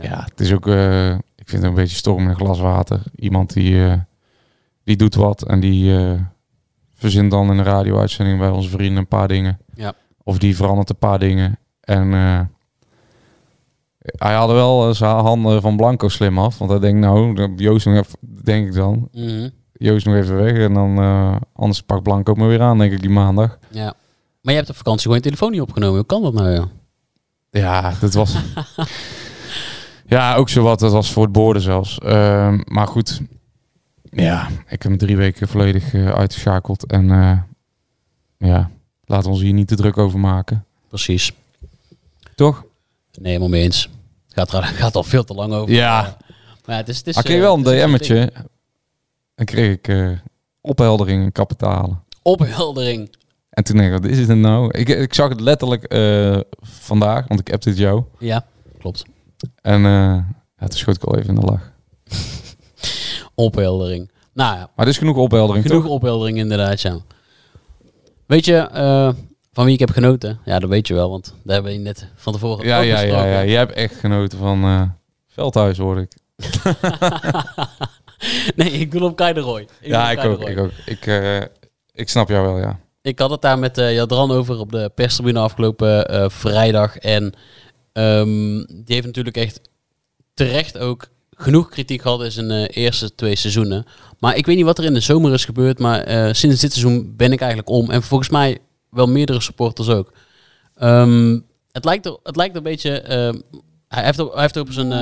[0.01, 0.27] ja.
[0.31, 3.03] het is ook, eh, ik vind het een beetje storm in een glas water.
[3.15, 3.95] Iemand die, eh,
[4.85, 6.21] die doet wat en die eh,
[6.95, 9.59] verzint dan in een radio-uitzending bij onze vrienden een paar dingen.
[9.75, 9.93] Ja.
[10.23, 11.59] Of die verandert een paar dingen.
[11.81, 12.41] En eh,
[13.99, 16.59] hij haalde wel eh, zijn handen van Blanco slim af.
[16.59, 17.89] Want hij denkt, nou, Joost
[18.45, 19.09] denk ik dan.
[19.13, 19.49] Mhm.
[19.79, 23.01] Joost nog even weg en dan eh, anders pakt Blanco me weer aan, denk ik,
[23.01, 23.59] die maandag.
[23.71, 23.95] Ja.
[24.41, 25.97] Maar je hebt op vakantie gewoon je telefoon niet opgenomen.
[25.97, 26.67] Hoe kan dat nou, joh?
[27.51, 28.37] Ja, dat was.
[30.09, 30.79] Ja, ook zo wat.
[30.79, 31.99] Dat was voor het borden zelfs.
[31.99, 33.21] Ehm, maar goed.
[34.11, 36.87] Ja, ik heb hem drie weken volledig eh, uitgeschakeld.
[36.87, 37.39] En eh,
[38.49, 38.71] ja,
[39.05, 40.65] laten we ons hier niet te druk over maken.
[40.89, 41.33] Precies.
[42.35, 42.65] Toch?
[43.13, 43.89] Nee, helemaal mee eens.
[44.29, 45.75] Gaat, er, gaat al veel te lang over.
[45.75, 46.17] Ja.
[46.65, 47.63] Maar ja, het is, het is, eh, wel een.
[47.63, 48.33] DM'tje.
[49.37, 50.11] En kreeg ik eh,
[50.61, 52.03] opheldering en kapitalen.
[52.23, 53.17] Opheldering.
[53.51, 54.71] En toen denk ik, wat is het nou?
[54.79, 58.03] Ik, ik zag het letterlijk eh, vandaag, want ik heb dit jou.
[58.19, 58.47] Ja,
[58.79, 59.05] klopt.
[59.63, 60.19] En eh
[60.59, 61.73] ja, toen schoot ik al even in de lach.
[63.35, 64.11] Opheldering.
[64.33, 65.93] Nou ja, Maar het is genoeg opheldering, genoeg toch?
[65.93, 66.99] opheldering inderdaad, ja.
[68.27, 68.69] Weet je,
[69.53, 70.39] van wie ik heb genoten?
[70.45, 73.25] Ja, dat weet je wel, want daar hebben we net van tevoren Ja, ja, ja,
[73.25, 73.45] ja.
[73.45, 74.93] Jij hebt echt genoten van
[75.27, 76.13] Veldhuis, hoor ik.
[78.57, 79.61] nee, ik doe op Kai de Roy.
[79.61, 80.71] Ik ja, ik ook, ik ook.
[80.87, 81.37] Ik, eh,
[81.93, 82.81] ik snap jou wel, ja.
[83.03, 86.97] Ik had het daar met eh, Jadran over op de perstribune afgelopen eh, vrijdag.
[86.99, 87.33] En
[87.93, 89.61] ehm, die heeft natuurlijk echt
[90.35, 91.07] terecht ook
[91.37, 93.85] genoeg kritiek gehad in zijn eerste twee seizoenen.
[94.19, 95.79] Maar ik weet niet wat er in de zomer is gebeurd.
[95.79, 97.91] Maar sinds dit seizoen ben ik eigenlijk om.
[97.91, 98.59] En volgens mij
[98.91, 100.13] wel meerdere supporters ook.
[100.75, 101.39] Ehm,
[101.73, 103.01] het, lijkt er, het lijkt een beetje...
[103.01, 103.39] ehm,
[103.89, 104.93] hij, heeft op, hij heeft op zijn...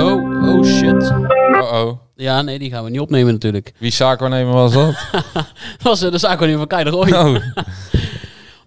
[0.00, 1.12] oh, oh shit.
[1.60, 1.98] Oh-oh.
[2.16, 3.72] Ja, nee, die gaan we niet opnemen natuurlijk.
[3.78, 4.94] Wie zaakwaarnemer was dat?
[5.12, 5.46] Dat
[5.82, 7.10] was eh, de zaak van Kai de Roy.
[7.12, 7.36] oh.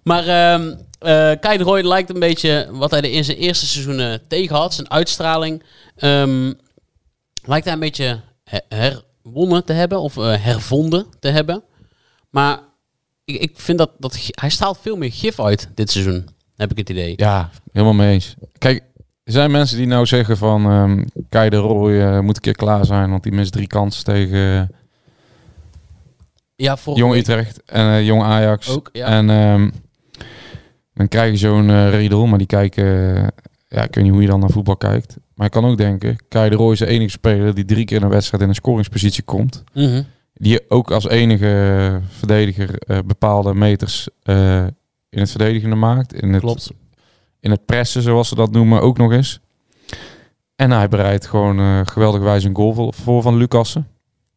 [0.02, 0.24] Maar
[1.38, 4.74] Kai de Roy lijkt een beetje wat hij er in zijn eerste seizoenen tegen had.
[4.74, 5.62] Zijn uitstraling.
[5.96, 6.52] ehm,
[7.44, 10.00] lijkt hij een beetje he- herwonnen te hebben.
[10.00, 11.62] Of eh, hervonden te hebben.
[12.30, 12.58] Maar
[13.24, 14.18] ik, ik vind dat, dat...
[14.30, 16.28] Hij straalt veel meer gif uit dit seizoen.
[16.56, 17.12] Heb ik het idee.
[17.16, 18.34] Ja, helemaal mee eens.
[18.58, 18.82] Kijk,
[19.24, 21.04] er zijn mensen die nou zeggen van...
[21.28, 24.70] Kai de Roy moet een keer klaar zijn, want die mist drie kansen tegen
[26.56, 28.68] Ja, voor Jong Utrecht en eh, Jong Ajax.
[28.68, 29.06] Ook, ja.
[29.06, 29.70] En ehm,
[30.94, 32.84] dan krijg je zo'n eh riedel, maar die kijken...
[33.68, 35.16] ja, ik weet niet hoe je dan naar voetbal kijkt.
[35.34, 37.96] Maar ik kan ook denken, Kai de Roy is de enige speler die drie keer
[37.96, 39.64] in een wedstrijd in een scoringspositie komt.
[39.72, 40.02] Mhm.
[40.34, 44.08] Die ook als enige verdediger eh, bepaalde meters
[45.08, 46.22] in het verdedigende maakt.
[46.22, 46.72] In het, Klopt.
[47.42, 49.40] In het pressen, zoals ze dat noemen, ook nog eens.
[50.56, 53.88] En hij bereidt gewoon eh geweldig wijze een goal voor, van Lucassen.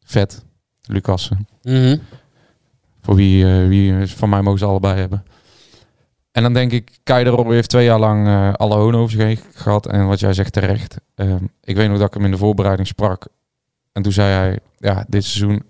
[0.04, 0.46] Vet,
[0.82, 1.48] Lucassen.
[1.62, 1.98] Mhm.
[3.02, 5.26] Voor wie, eh, wie van mij mogen ze allebei hebben.
[6.32, 9.12] En dan denk ik, Kai de Roy heeft twee jaar lang eh, alle hoon over
[9.12, 9.88] zich heen gehad.
[9.88, 10.98] En wat jij zegt terecht.
[11.16, 13.28] Ehm, ik weet nog dat ik hem in de voorbereiding sprak.
[13.92, 15.64] En toen zei hij, ja, dit seizoen...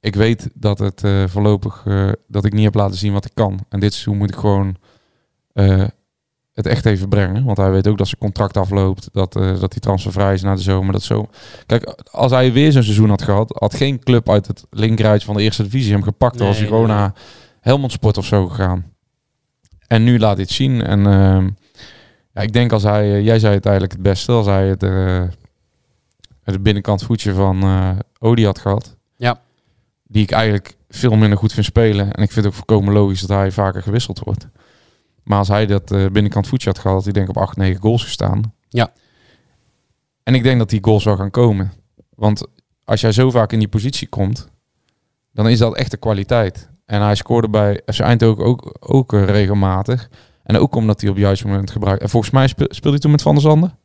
[0.00, 1.82] Ik weet dat het voorlopig...
[2.28, 3.58] dat ik niet heb laten zien wat ik kan.
[3.68, 4.76] En dit seizoen moet ik gewoon
[6.54, 7.44] het echt even brengen.
[7.44, 9.08] Want hij weet ook dat zijn contract afloopt.
[9.12, 10.92] Dat, eh, dat hij transfervrij is na de zomer.
[10.92, 11.28] Dat zo.
[11.66, 13.56] Kijk, als hij weer zo'n seizoen had gehad...
[13.58, 16.38] had geen club uit het linkerrijtje van de eerste divisie hem gepakt.
[16.38, 17.12] Dan was hij gewoon naar
[17.60, 18.92] Helmond Sport of zo gegaan.
[19.86, 20.82] En nu laat hij het zien.
[20.82, 21.48] En ehm,
[22.32, 23.12] ja, ik denk als hij...
[23.12, 24.32] eh, jij zei het eigenlijk het beste.
[24.32, 25.22] Als hij het, eh,
[26.42, 28.96] het binnenkant voetje van eh Odi had gehad.
[29.16, 29.40] Ja.
[30.06, 32.12] Die ik eigenlijk veel minder goed vind spelen.
[32.12, 34.48] En ik vind het ook volkomen logisch dat hij vaker gewisseld wordt.
[35.24, 37.56] Maar als hij dat eh, binnenkant voetje had gehad, had hij denk ik op 8,
[37.56, 38.52] 9 goals gestaan.
[38.68, 38.92] Ja.
[40.22, 41.72] En ik denk dat die goals wel gaan komen.
[42.14, 42.46] Want
[42.84, 44.48] als jij zo vaak in die positie komt,
[45.32, 46.68] dan is dat echt een kwaliteit.
[46.86, 50.08] En hij scoorde bij FC Eindhoven ook, ook eh, regelmatig.
[50.42, 52.02] En ook omdat hij op het juiste moment gebruikt.
[52.02, 53.78] En volgens mij speel- speelde hij toen met Van der Zanden.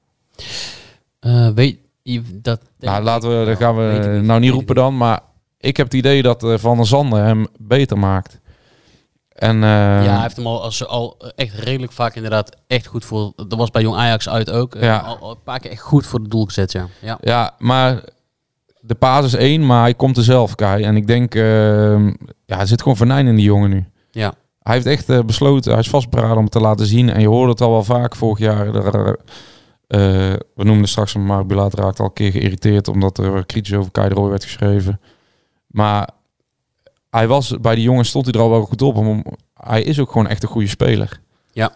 [1.20, 2.62] Eh, weet je dat...
[2.80, 4.98] Nou, laten we, dat gaan we nou niet roepen dan.
[4.98, 5.20] Maar
[5.58, 8.40] ik heb het idee dat Van der Zanden hem beter maakt.
[9.40, 13.06] En, eh, Ja, hij heeft hem al, als, al echt redelijk vaak inderdaad echt goed
[13.06, 13.34] voor...
[13.36, 14.76] Dat was bij Jong Ajax uit ook.
[14.76, 14.98] eh, Ja.
[14.98, 16.88] Al, al een paar keer echt goed voor het doel gezet, ja.
[17.02, 17.18] ja.
[17.22, 18.04] Ja, maar
[18.82, 20.84] de paas is één, maar hij komt er zelf, Kai.
[20.84, 22.08] En ik denk, ehm,
[22.46, 23.86] ja, er zit gewoon venijn in die jongen nu.
[24.12, 24.34] Ja.
[24.60, 27.10] Hij heeft echt eh, besloten, hij is vastberaden om het te laten zien.
[27.10, 28.76] En je hoorde het al wel vaak vorig jaar.
[28.76, 29.18] Er,
[29.88, 30.00] eh,
[30.56, 34.10] we noemden straks, maar Bulaat raakte al een keer geïrriteerd omdat er kritisch over Kai
[34.10, 35.00] de Roy werd geschreven.
[35.68, 36.10] Maar
[37.10, 38.96] hij was, bij die jongens stond hij er al wel goed op.
[38.96, 41.22] Om, hij is ook gewoon echt een goede speler.
[41.52, 41.72] Ja.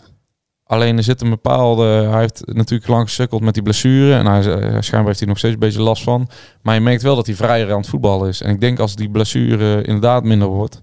[0.64, 1.86] Alleen er zit een bepaalde...
[1.86, 4.16] Hij heeft natuurlijk lang gesukkeld met die blessure.
[4.16, 6.28] En hij, eh, schijnbaar heeft hij nog steeds een beetje last van.
[6.62, 8.42] Maar je merkt wel dat hij vrijer aan het voetballen is.
[8.42, 10.80] En ik denk als die blessure inderdaad minder wordt...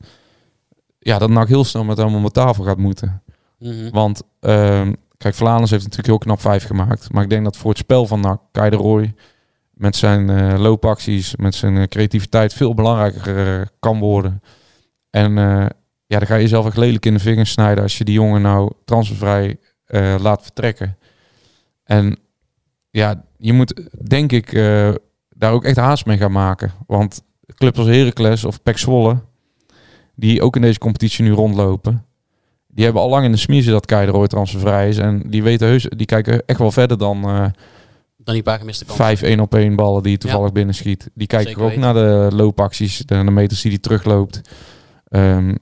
[0.99, 3.23] Ja, dat NAC heel snel met hem om de tafel gaat moeten.
[3.59, 3.91] Mhm.
[3.91, 7.13] Want, ehm, kijk, Vlaanders heeft natuurlijk heel knap vijf gemaakt.
[7.13, 9.15] Maar ik denk dat voor het spel van NAC, Kai de Roy...
[9.81, 12.55] met zijn eh, loopacties, met zijn eh, creativiteit...
[12.55, 14.43] veel belangrijker eh, kan worden.
[15.11, 15.33] En
[16.07, 17.83] ja, dan ga je jezelf echt lelijk in de vingers snijden...
[17.83, 19.57] als je die jongen nou transfervrij
[20.21, 20.99] laat vertrekken.
[21.85, 22.17] En
[22.91, 24.53] ja, je moet, denk ik,
[25.29, 26.73] daar ook echt haast mee gaan maken.
[26.87, 27.23] Want
[27.55, 29.21] clubs als Heracles of Pek Zwolle...
[30.15, 32.05] die ook in deze competitie nu rondlopen...
[32.73, 34.99] Die hebben al lang in de smiezen dat Kai de Roy transfervrij is.
[34.99, 37.53] En die weten heus, die kijken echt wel verder dan,
[38.31, 39.05] Dan die paar gemiste kansen.
[39.05, 41.11] Vijf één op één ballen die toevallig binnenschiet.
[41.15, 41.83] Die kijkt Zeker ook weten.
[41.83, 44.41] naar de loopacties, de, de meters die hij terugloopt.
[45.09, 45.55] Ehm,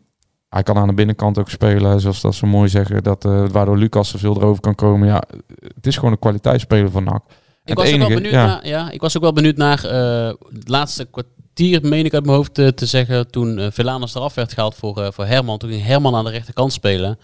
[0.49, 3.03] hij kan aan de binnenkant ook spelen, zoals dat ze mooi zeggen.
[3.03, 5.09] Dat, eh, waardoor Lucas er veel erover kan komen.
[5.09, 5.23] Ja,
[5.75, 7.23] het is gewoon een kwaliteitsspeler van NAC.
[7.64, 8.47] Ik was, ook wel enige, benieuwd ja.
[8.47, 12.25] naar, ja, ik was ook wel benieuwd naar eh, het laatste kwartier, meen ik uit
[12.25, 15.59] mijn hoofd te, te zeggen, toen uh, Velanas eraf werd gehaald voor, eh, voor Herman.
[15.59, 17.19] Toen ging Herman aan de rechterkant spelen.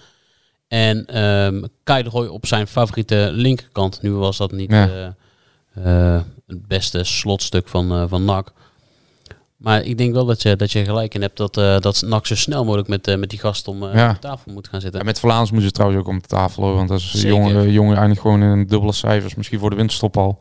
[0.68, 4.02] En ehm Kai de Roy op zijn favoriete linkerkant.
[4.02, 5.16] Nu was dat niet Ja.
[5.74, 8.52] Eh, het beste slotstuk van, eh, van NAC.
[9.56, 12.26] Maar ik denk wel dat je, dat je gelijk in hebt dat, eh dat NAC
[12.26, 14.10] zo snel mogelijk met, met die gast om Ja.
[14.10, 15.00] op tafel moet gaan zitten.
[15.00, 16.62] Ja, met Vlaams moeten ze trouwens ook om de tafel.
[16.62, 17.28] Hoor, want dat is Zeker.
[17.28, 19.34] jongen, jongen eigenlijk gewoon in dubbele cijfers.
[19.34, 20.38] Misschien voor de winterstop al.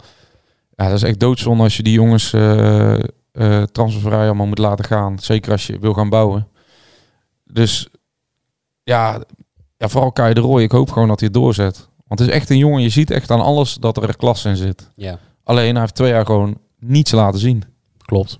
[0.75, 5.19] Ja, dat is echt doodzonde als je die jongens eh, transfervrij allemaal moet laten gaan.
[5.19, 6.47] Zeker als je wil gaan bouwen.
[7.45, 7.87] Dus
[8.83, 9.23] ja,
[9.77, 10.61] ja vooral Kai de Roy.
[10.61, 11.89] Ik hoop gewoon dat hij het doorzet.
[12.07, 12.81] Want het is echt een jongen.
[12.81, 14.89] Je ziet echt aan alles dat er klasse in zit.
[14.95, 15.19] Ja.
[15.43, 17.63] Alleen hij heeft twee jaar gewoon niets laten zien.
[17.97, 18.39] Klopt.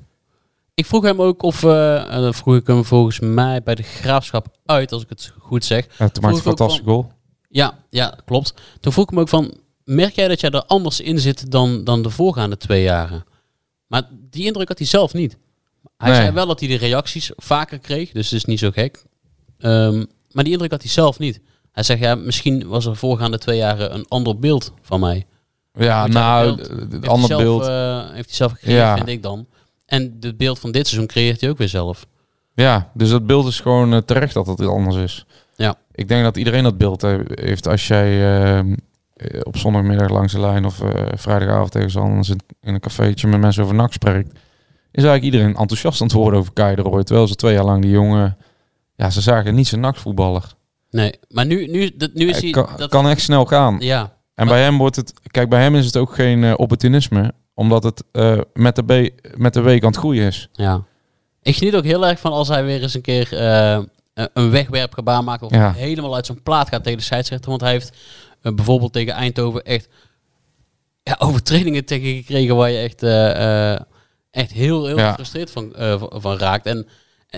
[0.74, 3.84] Ik vroeg hem ook of, eh, en dan vroeg ik hem volgens mij bij de
[3.84, 5.86] graafschap uit, als ik het goed zeg.
[5.98, 7.12] Ja, toen maakte een fantastische goal.
[7.50, 8.54] Ja, ja, klopt.
[8.80, 9.54] Toen vroeg ik hem ook van,
[9.84, 13.24] merk jij dat jij er anders in zit dan, dan de voorgaande twee jaren?
[13.88, 15.38] Maar die indruk had hij zelf niet.
[15.98, 16.22] Hij Nee.
[16.22, 19.04] zei wel dat hij de reacties vaker kreeg, dus het is niet zo gek.
[19.58, 21.40] Ehm, maar die indruk had hij zelf niet.
[21.74, 25.26] Hij zegt, ja, misschien was er voorgaande twee jaren een ander beeld van mij.
[25.74, 27.62] Ja, nou, het ander hij zelf, beeld.
[27.68, 28.96] eh, heeft hij zelf gecreëerd, Ja.
[28.96, 29.46] vind ik dan.
[29.86, 32.06] En het beeld van dit seizoen creëert hij ook weer zelf.
[32.54, 35.26] Ja, dus dat beeld is gewoon eh, terecht dat het anders is.
[35.56, 35.76] Ja.
[35.92, 38.66] Ik denk dat iedereen dat beeld he- heeft als jij eh, eh,
[39.44, 40.80] op zondagmiddag langs de lijn of
[41.16, 44.32] vrijdagavond tegen anders in, in een cafeetje met mensen over NAC spreekt.
[44.92, 47.04] Is eigenlijk iedereen enthousiast aan het worden over Kai de Roy.
[47.04, 48.38] Terwijl ze twee jaar lang die jongen,
[48.96, 50.44] ja, ze zagen niet zijn NAC voetballer.
[50.94, 52.50] Nee, maar nu, nu, dat, nu is hij...
[52.52, 53.76] kan, dat, kan echt snel gaan.
[53.80, 57.34] ja, En bij hem wordt het, kijk, bij hem is het ook geen eh, opportunisme,
[57.54, 60.50] omdat het eh, met, de B, met de week aan het groeien is.
[60.52, 60.84] ja.
[61.42, 63.80] Ik geniet ook heel erg van als hij weer eens een keer eh,
[64.14, 65.42] een wegwerpgebaar maakt.
[65.42, 65.72] Of Ja.
[65.72, 67.50] helemaal uit zijn plaat gaat tegen de scheidsrechter.
[67.50, 67.98] Want hij heeft
[68.42, 69.88] bijvoorbeeld tegen Eindhoven echt
[71.04, 73.04] ja, overtredingen tegen gekregen waar je echt,
[74.32, 76.66] echt heel, heel gefrustreerd van, van, van raakt.
[76.66, 76.88] En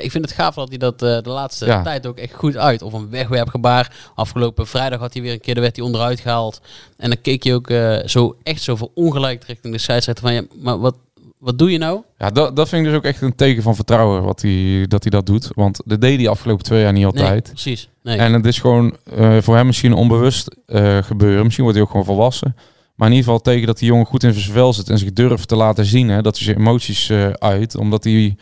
[0.02, 1.82] ik vind het gaaf dat hij dat eh, de laatste Ja.
[1.82, 2.82] tijd ook echt goed uit.
[2.82, 3.96] Of een wegwerpgebaar.
[4.16, 6.62] Afgelopen vrijdag had hij weer een keer, de werd hij onderuit gehaald.
[6.98, 10.41] En dan keek je ook eh, zo echt zo verongelijkt richting de scheidsrechter van, ja,
[10.62, 10.96] maar wat,
[11.38, 12.02] wat doe je nou?
[12.18, 15.04] Ja, dat, dat vind ik dus ook echt een teken van vertrouwen wat hij, dat
[15.04, 15.50] hij dat doet.
[15.54, 17.43] Want dat deed hij afgelopen twee jaar niet Nee, altijd.
[17.50, 17.89] precies.
[18.04, 18.18] Nee.
[18.18, 20.56] En het is gewoon eh, voor hem misschien onbewust
[21.02, 21.43] gebeuren.
[21.43, 22.56] Misschien wordt hij ook gewoon volwassen.
[22.96, 25.14] Maar in ieder geval tegen dat die jongen goed in zijn vel zit en zich
[25.14, 26.10] durft te laten zien.
[26.10, 27.76] Hè, dat hij zijn emoties uit.
[27.76, 28.36] Omdat hij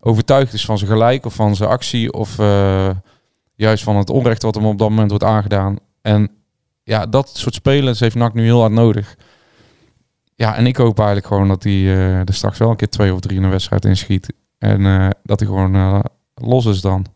[0.00, 2.12] overtuigd is van zijn gelijk of van zijn actie.
[2.12, 2.90] Of eh,
[3.54, 5.76] juist van het onrecht wat hem op dat moment wordt aangedaan.
[6.02, 6.30] En
[6.82, 9.16] ja, dat soort spelers heeft NAC nu heel hard nodig.
[10.34, 13.14] Ja, en ik hoop eigenlijk gewoon dat hij eh, er straks wel een keer twee
[13.14, 14.32] of drie in een wedstrijd inschiet.
[14.58, 16.02] En eh, dat hij gewoon
[16.34, 17.06] los is dan.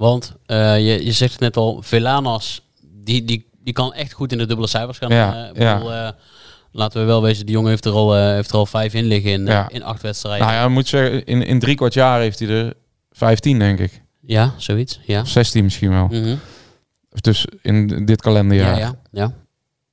[0.00, 4.32] Want eh, je, je zegt het net al, Velanas, die, die, die kan echt goed
[4.32, 5.10] in de dubbele cijfers gaan.
[5.10, 6.14] Ja, ja.
[6.72, 9.04] Laten we wel wezen, die jongen heeft er al, eh, heeft er al vijf in
[9.04, 9.68] liggen in, eh, Ja.
[9.68, 10.46] in acht wedstrijden.
[10.46, 12.74] Nou ja, moet zeggen, in, in drie kwart jaar heeft hij er
[13.10, 14.02] 15, denk ik.
[14.20, 15.00] Ja, zoiets.
[15.06, 15.20] Ja.
[15.20, 16.06] Of 16 misschien wel.
[16.06, 16.34] Mhm.
[17.20, 18.78] Dus in dit kalenderjaar.
[18.78, 19.32] ja, Ja, ja,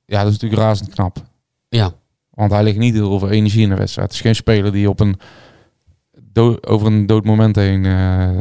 [0.06, 0.18] ja.
[0.22, 1.16] dat is natuurlijk razend knap.
[1.68, 1.90] Ja,
[2.30, 4.06] Want hij ligt niet heel veel energie in de wedstrijd.
[4.08, 5.20] Het is geen speler die op een
[6.32, 8.38] do- over een dood moment heen eh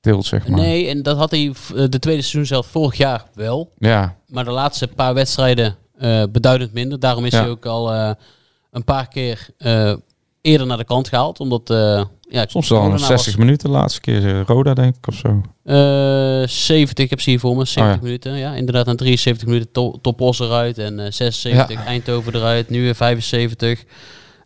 [0.00, 0.60] tilt, zeg maar.
[0.60, 3.72] Nee, en dat had hij de tweede seizoen zelf vorig jaar wel.
[3.78, 5.76] Ja, Maar de laatste paar wedstrijden
[6.32, 7.00] beduidend minder.
[7.00, 7.40] Daarom is Ja.
[7.40, 8.10] hij ook al eh,
[8.70, 9.94] een paar keer eh,
[10.40, 11.40] eerder naar de kant gehaald.
[11.40, 13.70] Omdat, eh ja, soms Molenaar 60 was- minuten.
[13.70, 15.40] De laatste keer eh, Roda, denk ik, of zo.
[15.64, 18.02] Eh 70, ik heb ze hier voor me, 70 Oh ja.
[18.02, 18.36] minuten.
[18.36, 22.94] Ja, inderdaad, na 73 minuten to Topos eruit en eh 76 Eindhoven eruit, nu weer
[22.94, 23.84] 75.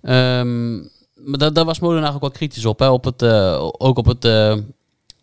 [0.03, 0.77] Ehm,
[1.15, 4.07] maar daar, daar was Molenaar ook wel kritisch op, hè, op het, eh, ook op
[4.07, 4.57] het, eh,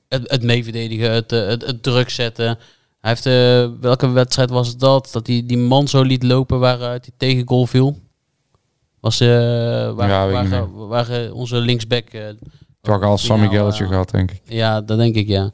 [0.10, 2.58] het, het meeverdedigen, het, eh, het, het druk zetten.
[3.00, 5.10] Hij heeft, eh, welke wedstrijd was het dat?
[5.12, 7.98] Dat hij die man zo liet lopen waaruit hij tegen goal viel.
[9.00, 9.28] Was, eh
[9.92, 12.08] waar, Ja, waar, eh, onze linksback...
[12.10, 12.22] eh,
[12.82, 14.42] had ik al Sammy Gelletje eh, gehad, denk ik.
[14.46, 15.50] ja, dat denk ik, ja.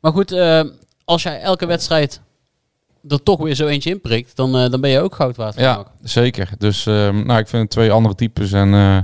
[0.00, 0.60] Maar goed, eh,
[1.04, 2.20] als jij elke wedstrijd
[3.08, 5.54] er toch weer zo eentje inprikt, dan, eh, dan ben je ook goud waard.
[5.58, 6.50] Ja, zeker.
[6.58, 8.52] Dus ehm, nou, ik vind het twee andere types.
[8.52, 8.98] En eh,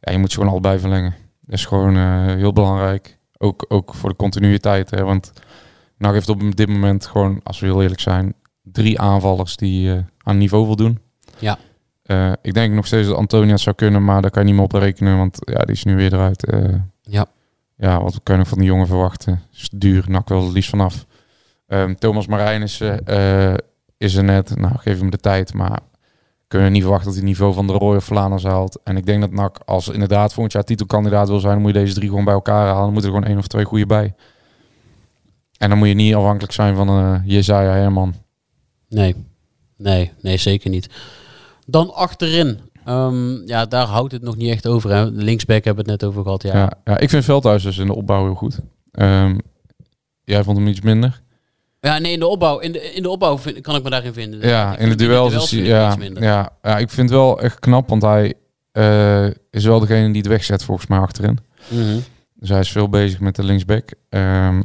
[0.00, 1.14] ja, je moet ze gewoon allebei verlengen.
[1.40, 3.18] Dat is gewoon eh, heel belangrijk.
[3.38, 4.90] Ook, ook voor de continuïteit.
[4.90, 5.32] Hè, want
[5.98, 9.98] NAC heeft op dit moment gewoon, als we heel eerlijk zijn, drie aanvallers die eh,
[10.22, 10.98] aan niveau voldoen.
[11.38, 11.58] Ja.
[12.02, 14.56] Eh, ik denk nog steeds dat Antonia het zou kunnen, maar daar kan je niet
[14.56, 16.44] meer op rekenen, want ja, die is nu weer eruit.
[16.46, 17.26] Eh, Ja.
[17.78, 19.42] Ja, wat kan je nog van die jongen verwachten?
[19.52, 21.06] Is duur, NAC wel het liefst vanaf.
[21.66, 22.82] Ehm, Thomas Marijn is,
[23.96, 24.56] is er net.
[24.56, 25.80] Nou, geef hem de tijd, maar
[26.48, 28.80] kunnen we niet verwachten dat hij het niveau van de Roy of Vlaanderen haalt.
[28.84, 31.78] En ik denk dat NAC, als inderdaad volgend jaar titelkandidaat wil zijn, dan moet je
[31.78, 32.82] deze drie gewoon bij elkaar halen.
[32.82, 34.14] Dan moeten er gewoon één of twee goede bij.
[35.58, 38.14] En dan moet je niet afhankelijk zijn van eh Jezaja Herman.
[38.88, 39.14] Nee.
[39.76, 40.88] nee, nee, zeker niet.
[41.66, 42.58] Dan achterin.
[42.84, 44.90] Ehm, ja, daar houdt het nog niet echt over.
[44.90, 45.04] Hè.
[45.04, 46.42] Linksback hebben we het net over gehad.
[46.42, 46.72] Ja, Ja.
[46.84, 48.58] Ja, ik vind Veldhuis dus in de opbouw heel goed.
[48.90, 49.38] Ehm,
[50.24, 51.22] jij vond hem iets minder.
[51.80, 54.12] Ja, nee, in de opbouw, in de, in de opbouw vind- kan ik me daarin
[54.12, 54.48] vinden.
[54.48, 56.22] Ja, in de duels is ja, iets minder.
[56.22, 58.34] ja, ja, ik vind het wel echt knap, want hij
[58.72, 61.38] eh, is wel degene die het wegzet volgens mij achterin.
[61.68, 61.98] Mhm.
[62.34, 63.90] Dus hij is veel bezig met de linksback.
[64.08, 64.62] Ehm,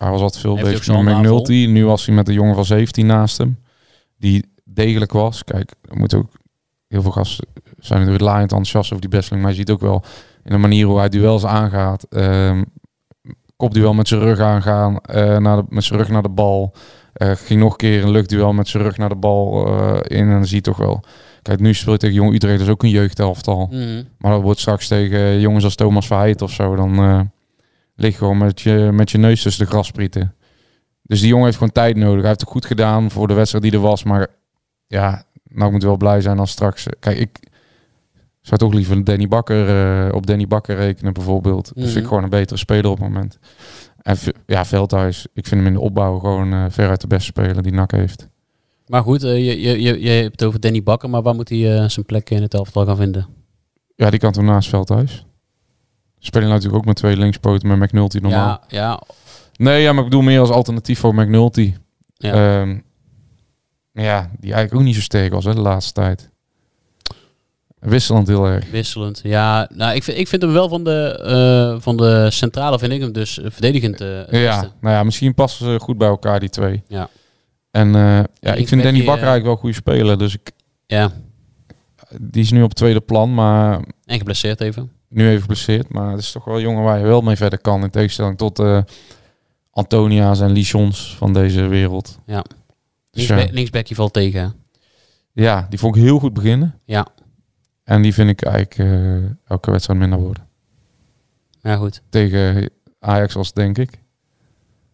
[0.00, 1.66] hij was altijd veel bezig met McNulty.
[1.68, 3.58] Nu was hij met een jongen van 17 naast hem.
[4.18, 5.44] Die degelijk was.
[5.44, 6.32] Kijk, er moet ook
[6.88, 7.46] heel veel gasten
[7.78, 9.42] zijn natuurlijk laaiend enthousiast over die besteling.
[9.42, 10.02] Maar je ziet ook wel
[10.44, 12.06] in de manier hoe hij duels aangaat.
[12.10, 12.62] ehm
[13.56, 14.98] kopduel met zijn rug aangaan.
[15.00, 16.74] eh, naar de, met zijn rug naar de bal.
[17.12, 20.26] Eh, ging nog een keer een luchtduel met zijn rug naar de bal eh, in.
[20.26, 21.02] En dan zie je toch wel.
[21.42, 22.60] Kijk, nu speelt tegen Jong Utrecht.
[22.60, 23.66] Is ook een jeugdelftal.
[23.70, 24.02] Mhm.
[24.18, 26.76] Maar dat wordt straks tegen jongens als Thomas Verheid of zo.
[26.76, 27.30] Dan
[28.00, 30.34] eh lig je gewoon met je, met je neus tussen de grasprieten.
[31.02, 32.18] Dus die jongen heeft gewoon tijd nodig.
[32.18, 34.04] Hij heeft het goed gedaan voor de wedstrijd die er was.
[34.04, 34.26] Maar
[34.86, 36.86] ja, nou ik moet wel blij zijn als straks...
[37.00, 37.38] Kijk, ik
[38.40, 39.68] zou toch liever Danny Bakker,
[40.08, 41.64] eh, op Danny Bakker rekenen bijvoorbeeld.
[41.64, 41.98] Dat vind Mhm.
[41.98, 43.38] ik gewoon een betere speler op het moment.
[44.02, 47.62] En ja, Veldhuis, ik vind hem in de opbouw gewoon eh, veruit de beste speler
[47.62, 48.28] die NAC heeft.
[48.86, 51.48] Maar goed, eh, je, je, je, je hebt het over Danny Bakker, maar waar moet
[51.48, 53.26] hij eh, zijn plek in het elftal gaan vinden?
[53.96, 55.26] Ja, die kan toen naast Veldhuis.
[56.22, 58.46] Spelen natuurlijk ook met twee linkspoten met McNulty normaal.
[58.46, 59.02] Ja, ja,
[59.56, 61.74] Nee, ja, maar ik bedoel meer als alternatief voor McNulty.
[62.14, 62.32] ja.
[62.60, 62.78] Ehm,
[63.92, 66.28] ja, die eigenlijk ook niet zo sterk was hè, de laatste tijd.
[67.78, 68.70] Wisselend heel erg.
[68.70, 69.20] wisselend.
[69.22, 72.92] Ja, nou, ik vind, ik vind hem wel van de, eh, van de centrale, vind
[72.92, 74.72] ik hem dus eh, verdedigend het Ja, beste.
[74.80, 76.82] nou ja, misschien passen ze goed bij elkaar, die twee.
[76.88, 77.08] Ja.
[77.70, 77.88] En
[78.40, 80.18] ja, ik vind Danny Bakker eigenlijk wel een goede speler.
[80.18, 80.50] Dus ik,
[80.86, 81.10] Ja,
[82.20, 84.90] die is nu op tweede plan, maar en geblesseerd even.
[85.10, 85.88] Nu even geblesseerd.
[85.88, 87.82] Maar het is toch wel een jongen waar je wel mee verder kan.
[87.82, 88.82] In tegenstelling tot eh
[89.70, 92.18] Antonia's en Lichons van deze wereld.
[92.26, 92.44] Ja.
[93.10, 94.40] Dus Linksback, valt tegen.
[94.40, 94.48] hè?
[95.42, 96.80] ja, die vond ik heel goed beginnen.
[96.84, 97.06] Ja.
[97.84, 100.48] En die vind ik eigenlijk eh, elke wedstrijd minder worden.
[101.62, 102.02] Ja, goed.
[102.08, 103.98] Tegen Ajax was denk ik.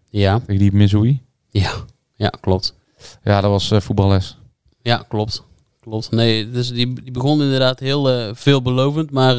[0.09, 1.23] Ja, Tegen die Missouri.
[1.51, 1.73] ja,
[2.15, 2.75] ja klopt.
[3.23, 4.39] Ja, dat was eh, voetballes.
[4.83, 5.45] Ja, klopt.
[5.81, 6.11] Klopt.
[6.11, 9.37] Nee, dus die, die begon inderdaad heel veelbelovend, maar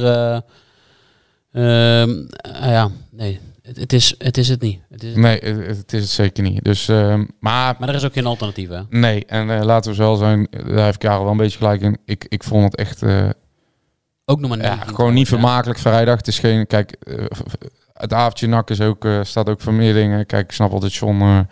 [1.58, 4.80] eh, ehm, ah ja, nee, het, het, is, het is het niet.
[4.89, 6.64] Het is, Nee, het, het is het zeker niet.
[6.64, 8.82] Dus, ehm, maar Maar er is ook geen alternatief, hè?
[8.89, 11.97] nee, en eh, laten we zo zijn, daar heeft Karel wel een beetje gelijk in.
[12.05, 13.30] Ik, ik vond het echt eh,
[14.26, 15.34] Ook nog maar ja, 19 gewoon niet ja.
[15.38, 16.18] vermakelijk vrijdag.
[16.18, 17.26] Het is geen, kijk, eh,
[17.93, 20.26] het avondje nak is ook, staat ook voor meer dingen.
[20.26, 21.47] Kijk, ik snap wel dat John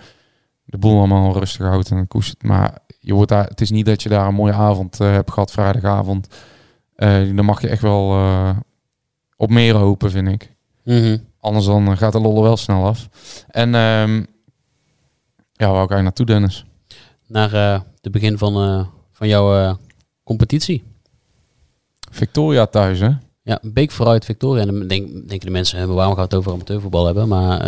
[0.66, 2.44] de boel allemaal rustig houdt en koestert.
[2.44, 5.52] Maar je wordt daar, het is niet dat je daar een mooie avond hebt gehad,
[5.52, 6.28] vrijdagavond.
[7.36, 8.18] Dan mag je echt wel
[9.36, 10.54] op meer hopen, vind ik.
[10.84, 11.18] Mhm.
[11.40, 13.10] Anders dan eh, gaat de lollen wel snel af.
[13.48, 14.24] En ehm
[15.54, 16.66] ja, waar ga je naartoe, Dennis?
[17.28, 19.78] Naar eh, de begin van, eh, van jouw
[20.24, 20.84] competitie.
[22.12, 23.10] Victoria thuis, hè?
[23.42, 24.62] Ja, Beek vooruit Victoria.
[24.62, 27.28] En dan denk, denken de mensen, waarom gaat het over amateurvoetbal hebben?
[27.28, 27.60] Maar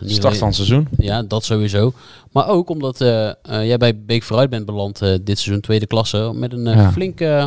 [0.00, 0.88] niet Start van het seizoen.
[0.96, 1.92] Ja, dat sowieso.
[2.32, 2.98] Maar ook omdat
[3.42, 6.32] jij bij Beek vooruit bent beland dit seizoen tweede klasse.
[6.34, 6.92] Met een Ja.
[6.92, 7.46] flink eh,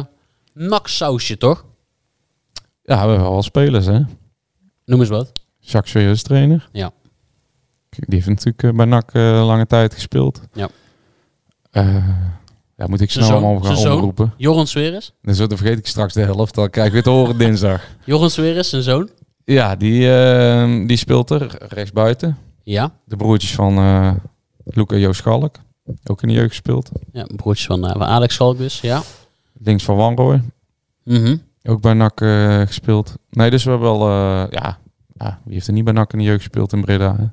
[0.53, 1.65] naksausje, toch?
[2.89, 3.99] Ja, we hebben wel spelers, hè?
[4.85, 5.31] Noem eens wat.
[5.59, 6.69] Jacques Veer is trainer.
[6.71, 6.91] Ja.
[7.89, 10.41] Die heeft natuurlijk eh, bij NAC eh, lange tijd gespeeld.
[10.53, 10.69] Ja.
[11.71, 12.07] Eh,
[12.75, 13.95] ja, moet ik snel zoon- allemaal gaan zoon?
[13.95, 14.33] omroepen.
[14.37, 15.13] Joran Sweres.
[15.21, 16.55] Dus dan vergeet ik straks de helft.
[16.55, 17.81] Dan krijg ik weer te horen dinsdag.
[18.05, 19.09] Joran Sweres, zijn zoon.
[19.45, 22.37] Ja, die, eh, die speelt er rechtsbuiten.
[22.63, 22.91] Ja.
[23.05, 24.11] De broertjes van eh
[24.63, 25.55] Luca Joost Schalk.
[26.05, 26.89] Ook in de jeugd gespeeld.
[27.11, 28.81] ja broertjes van, van Alex Schalk dus.
[28.81, 29.01] Ja.
[29.59, 30.41] Links van Wanrooy.
[31.03, 31.35] Mhm.
[31.69, 33.15] Ook bij NAC eh, gespeeld.
[33.29, 34.01] Nee, dus we hebben wel...
[34.09, 34.77] eh, ja,
[35.17, 37.15] ja, wie heeft er niet bij NAC in de jeugd gespeeld in Breda?
[37.15, 37.23] Hè?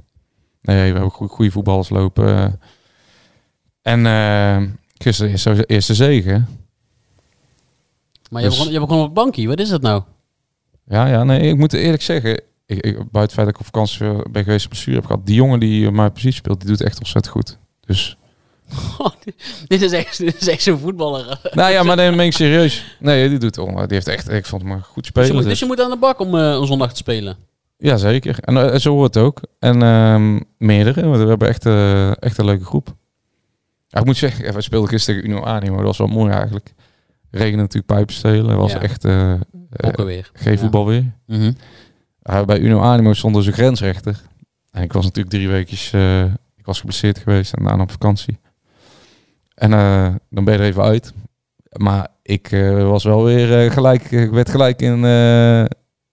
[0.63, 2.37] Nee, we hebben goede, goede voetballers lopen.
[2.37, 2.53] eh.
[4.03, 6.45] En gisteren is zo eerste zege.
[8.31, 9.47] Maar je, Dus- begon, je begon op het bankje.
[9.47, 10.03] Wat is dat nou?
[10.85, 12.41] Ja, ja, nee, ik moet eerlijk zeggen...
[12.67, 15.27] Ik, ik, buiten het feit dat ik op vakantie ben geweest op bestuur heb gehad...
[15.27, 17.59] Die jongen die op mijn positie speelt, die doet echt ontzettend goed.
[17.81, 18.17] Dus...
[19.69, 21.41] dit is echt, dit is echt zo'n voetballer.
[21.53, 22.97] nou ja, maar dan ben ik serieus.
[23.01, 23.67] Nee, die doet het.
[23.67, 24.31] Die heeft echt...
[24.31, 25.27] Ik vond hem een goed Dus spelen.
[25.29, 27.37] je, moet, dus- dus je moet aan de bak om eh, een zondag te spelen.
[27.79, 28.39] Ja, zeker.
[28.41, 29.41] En eh, zo hoort het ook.
[29.59, 31.05] En ehm, meerdere.
[31.09, 32.95] want We hebben echt, eh, echt een leuke groep.
[33.89, 35.77] Ja, ik moet zeggen, we speelden gisteren Uno Animo.
[35.77, 36.75] Dat was wel mooi eigenlijk.
[37.31, 38.47] Regen natuurlijk pijpenstelen.
[38.47, 38.81] Dat was Ja.
[38.81, 39.05] echt
[39.97, 40.31] alweer.
[40.33, 41.05] geen voetbal weer.
[41.27, 41.53] Mhm.
[42.47, 44.21] Bij Uno Animo stond dus een grensrechter.
[44.71, 45.49] En ik was natuurlijk drie
[45.93, 46.25] eh,
[46.57, 48.39] ik was geblesseerd geweest en daarna op vakantie.
[49.57, 51.13] En eh, dan ben je er even uit.
[51.73, 55.05] Maar ik eh, was wel weer eh, gelijk, ik werd gelijk in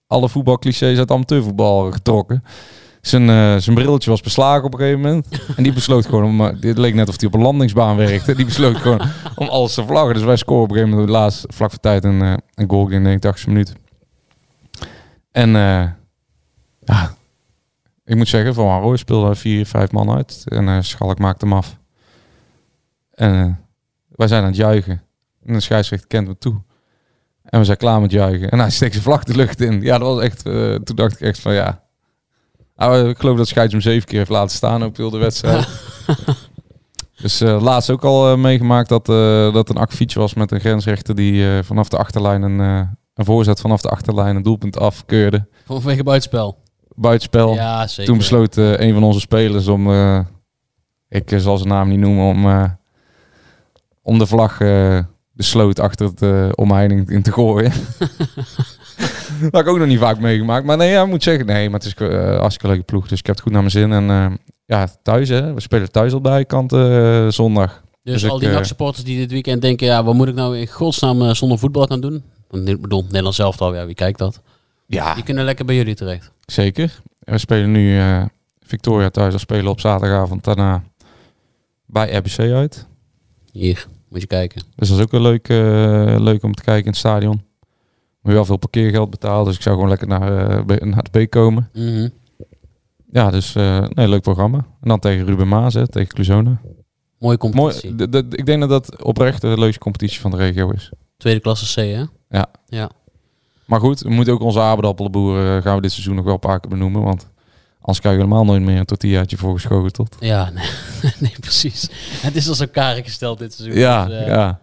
[0.06, 2.42] alle voetbalclichés uit amateurvoetbal getrokken.
[3.00, 5.26] Zijn, zijn brilletje was beslagen op een gegeven moment.
[5.56, 8.34] En die besloot gewoon om, dit leek net of hij op een landingsbaan werkte.
[8.34, 9.00] Die besloot gewoon
[9.34, 10.14] om alles te vlaggen.
[10.14, 12.20] Dus wij scoren op een gegeven moment laatst, vlak voor tijd, een,
[12.54, 13.72] een goal in de 89 minuut.
[15.30, 15.50] En
[16.78, 17.14] ja,
[18.04, 20.44] ik moet zeggen, Van Wanrooy speelde vier, vijf man uit.
[20.44, 21.76] En Schalk maakte hem af.
[23.14, 23.52] En eh,
[24.08, 25.02] wij zijn aan het juichen.
[25.44, 26.62] En de scheidsrechter kent me toe.
[27.42, 28.50] En we zijn klaar met juichen.
[28.50, 29.80] En hij steekt zijn vlag de lucht in.
[29.82, 30.46] Ja, dat was echt...
[30.46, 31.82] eh, toen dacht ik echt van ja...
[32.76, 35.68] Nou, ik geloof dat Scheids hem zeven keer heeft laten staan op heel de wedstrijd.
[37.22, 39.06] dus eh, laatst ook al meegemaakt dat,
[39.54, 42.58] dat een akkefietje was met een grensrechter die vanaf de achterlijn een,
[43.14, 45.46] een voorzet vanaf de achterlijn een doelpunt afkeurde.
[45.64, 46.58] Vanwege buitenspel.
[46.94, 47.54] Buitenspel.
[47.54, 48.04] Ja, zeker.
[48.04, 49.90] Toen besloot een van onze spelers om,
[51.08, 52.46] ik zal zijn naam niet noemen, om,
[54.04, 54.98] om de vlag eh,
[55.32, 57.72] de sloot achter het eh, omheining in te gooien.
[59.40, 60.66] dat heb ik ook nog niet vaak meegemaakt.
[60.66, 63.08] Maar nee, ja, ik moet zeggen, nee, maar het is uh, hartstikke leuke ploeg.
[63.08, 63.92] Dus ik heb het goed naar mijn zin.
[63.92, 64.26] En eh,
[64.66, 67.82] ja, thuis hè, we spelen thuis al bij kant eh, zondag.
[68.02, 70.58] Dus, Dus al die eh, NAC-supporters die dit weekend denken, ja, wat moet ik nou
[70.58, 72.22] in godsnaam eh, zonder voetbal gaan doen?
[72.50, 74.40] Ik bedoel, Nederland zelf al, ja, wie kijkt dat?
[74.86, 76.30] Ja, Die kunnen lekker bij jullie terecht.
[76.46, 77.00] zeker.
[77.24, 78.22] En we spelen nu eh,
[78.60, 79.32] Victoria thuis.
[79.32, 80.82] We spelen op zaterdagavond daarna
[81.86, 82.86] bij RBC uit.
[83.52, 84.62] Hier, moet je kijken.
[84.76, 87.42] Dus dat is ook wel leuk, eh, leuk om te kijken in het stadion.
[88.20, 91.26] Moet je wel veel parkeergeld betalen, dus ik zou gewoon lekker naar, eh, naar de
[91.26, 91.70] B komen.
[91.72, 92.08] Mhm.
[93.10, 94.58] Ja, dus eh nee, leuk programma.
[94.58, 96.60] En dan tegen Ruben Maas, hè, tegen Cluzona.
[97.18, 97.94] Mooie competitie.
[97.94, 100.90] Mooi, ik denk dat dat oprecht de leukste competitie van de regio is.
[101.16, 102.04] Tweede klasse C, hè?
[102.38, 102.46] Ja.
[102.66, 102.90] Ja.
[103.66, 106.40] Maar goed, we moeten ook onze aardappelenboeren, eh, gaan we dit seizoen nog wel een
[106.40, 107.02] paar keer benoemen.
[107.02, 107.30] Want
[107.84, 110.16] anders krijg je helemaal nooit meer een tortillaatje voorgeschoteld.
[110.20, 110.64] Ja, nee,
[111.20, 111.88] nee, precies.
[112.20, 113.78] Het is al zo karig gesteld dit seizoen.
[113.78, 114.60] Ja, dus, eh, ja.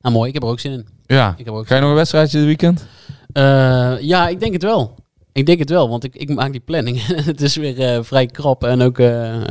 [0.00, 0.28] Nou, mooi.
[0.28, 0.88] Ik heb er ook zin in.
[1.06, 1.34] Ja.
[1.36, 2.86] Ik heb ook Ga je nog een wedstrijdje dit weekend?
[3.32, 4.94] Eh, ja, ik denk het wel.
[5.32, 7.06] Ik denk het wel, want ik, ik maak die planning.
[7.32, 8.98] het is weer eh, vrij krap en ook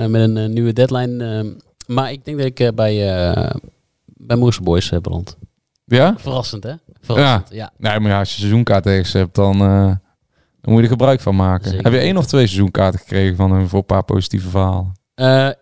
[0.07, 1.55] met een nieuwe deadline.
[1.87, 3.55] maar ik denk dat ik bij, eh
[4.05, 5.37] bij Moerse Boys heb beland.
[5.85, 6.15] Ja?
[6.17, 6.73] Verrassend, hè?
[7.01, 7.71] Verrassend, ja.
[7.77, 9.57] Nee, maar ja, als je seizoenkaart ergens hebt, dan,
[10.61, 11.69] dan moet je er gebruik van maken.
[11.69, 11.83] Zeker.
[11.83, 14.97] Heb je één of twee seizoenkaarten gekregen van hun voor een paar positieve verhalen?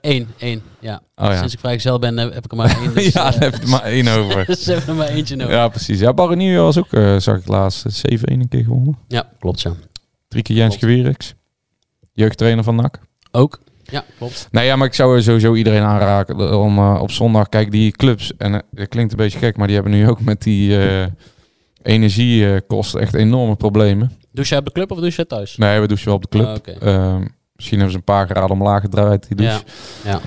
[0.02, 1.02] Eén, één, ja.
[1.16, 1.38] Oh, ja.
[1.38, 2.94] Sinds ik vrijgezel ben, eh, heb ik er maar één.
[2.94, 4.46] Dus, ja, eh, daar heb je er maar één over.
[4.46, 5.54] dus we hebben er maar eentje nodig.
[5.54, 6.00] Ja, precies.
[6.00, 8.98] Ja, Barrenier was ook, eh, zag ik laatst, eh, 7-1 een keer gewonnen.
[9.08, 9.76] Ja, klopt zo.
[10.28, 10.76] Drie keer Jens.
[10.76, 11.34] Gewierix.
[12.12, 13.00] Jeugdtrainer van NAC.
[13.32, 13.60] Ook?
[13.92, 14.48] Ja, klopt.
[14.52, 18.38] Nee, ja, maar ik zou sowieso iedereen aanraken om eh, op zondag, kijk, die clubs,
[18.38, 21.06] en eh, het klinkt een beetje gek, maar die hebben nu ook met die eh,
[21.94, 24.12] energiekosten echt enorme problemen.
[24.38, 25.58] Douche jij op de club of douche jij thuis?
[25.58, 26.46] Nee, we douchen wel op de club.
[26.46, 26.88] Ah.
[26.94, 27.26] Ehm,
[27.56, 29.64] misschien hebben ze een paar graden omlaag gedraaid, die douche.
[30.04, 30.20] Ja, ja.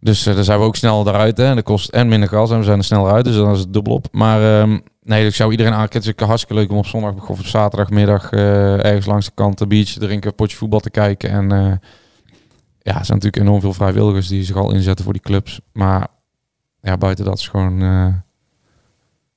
[0.00, 1.36] Dus eh, dan zijn we ook sneller eruit.
[1.36, 1.44] Hè.
[1.44, 3.24] En dat kost en minder gas en we zijn er sneller uit.
[3.24, 4.06] Dus dan is het dubbel op.
[4.12, 6.02] Maar ehm, nee, ik zou iedereen aanraken.
[6.02, 9.60] Het is hartstikke leuk om op zondag of op zaterdagmiddag eh, ergens langs de kant
[9.60, 11.30] een biertje te drinken, een potje voetbal te kijken.
[11.30, 11.58] En eh,
[12.78, 15.60] ja, er zijn natuurlijk enorm veel vrijwilligers die zich al inzetten voor die clubs.
[15.72, 16.06] Maar
[16.80, 17.82] ja, buiten dat is gewoon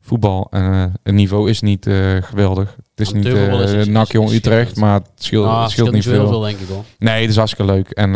[0.09, 0.47] voetbal.
[0.51, 2.75] En eh, het niveau is niet eh, geweldig.
[2.95, 6.27] Het is niet uh, NAC Jong Utrecht, maar het scheelt, het scheelt niet veel.
[6.27, 6.83] veel, denk ik hoor.
[6.99, 7.89] Nee, het is hartstikke leuk.
[7.89, 8.11] En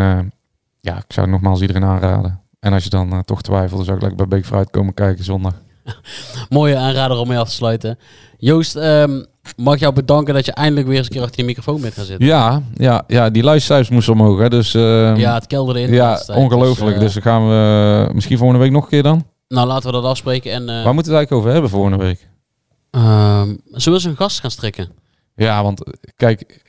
[0.80, 2.40] ja, ik zou nogmaals iedereen aanraden.
[2.60, 5.24] En als je dan toch twijfelt, dan zou ik lekker bij Beek Fruit komen kijken
[5.24, 5.54] zondag.
[6.50, 7.98] Mooie aanrader om mee af te sluiten.
[8.38, 9.24] Joost, ehm,
[9.56, 11.94] mag ik jou bedanken dat je eindelijk weer eens een keer achter die microfoon bent
[11.94, 12.28] gaan zitten.
[12.28, 14.40] Ja, ja, ja die luistercijfers moesten omhoog.
[14.40, 15.94] Hè, dus, eh, Ja, het kelderde in.
[15.94, 16.38] Ja, tijd.
[16.38, 17.00] ongelooflijk.
[17.00, 19.26] Dus, Dus, dan gaan we misschien volgende week nog een keer dan.
[19.54, 20.52] Nou, laten we dat afspreken.
[20.52, 22.28] En, eh, Waar moeten we het eigenlijk over hebben volgende week?
[22.92, 24.90] ehm, zullen we eens een gast gaan strikken?
[25.36, 25.84] Ja, want
[26.16, 26.62] kijk,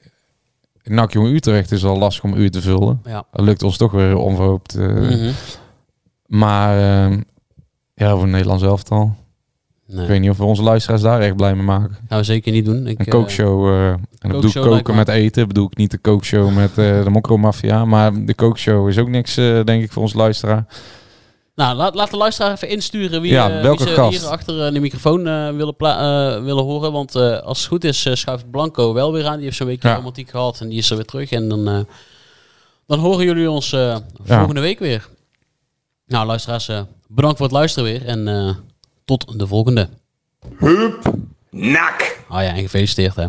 [0.82, 3.00] NAC Jong Utrecht is al lastig om uur te vullen.
[3.04, 3.24] Ja.
[3.32, 4.74] Dat lukt ons toch weer onverhoopt.
[4.74, 4.86] eh.
[4.88, 5.30] Mhm.
[6.26, 7.20] Maar ehm,
[7.94, 9.14] ja, voor Nederland zelf al.
[9.86, 11.96] Nee, Ik weet niet of we onze luisteraars daar echt blij mee maken.
[12.08, 12.86] gaan we zeker niet doen.
[12.86, 13.66] Ik, Een eh, kookshow.
[13.68, 15.48] eh, en dan bedoel ik koken me- met eten.
[15.48, 17.84] bedoel ik niet de kookshow met eh, de mokromafia.
[17.84, 20.66] Maar de kookshow is ook niks, denk ik, voor onze luisteraar.
[21.54, 24.18] Nou, laat, laat de luisteraar even insturen wie, Ja, eh, welke wie ze gast?
[24.20, 26.92] hier achter eh, de microfoon eh, willen, eh, willen horen.
[26.92, 29.34] Want eh, als het goed is, eh, schuift Blanco wel weer aan.
[29.36, 29.94] Die heeft zo'n weekje Ja.
[29.94, 31.30] romantiek gehad en die is er weer terug.
[31.30, 31.80] En dan, eh,
[32.86, 35.08] dan horen jullie ons eh, volgende week weer.
[36.06, 38.06] Nou, luisteraars, eh, bedankt voor het luisteren weer.
[38.06, 38.50] En eh,
[39.04, 39.88] tot de volgende.
[41.50, 42.24] Nak.
[42.28, 43.26] Ah ja, en gefeliciteerd hè.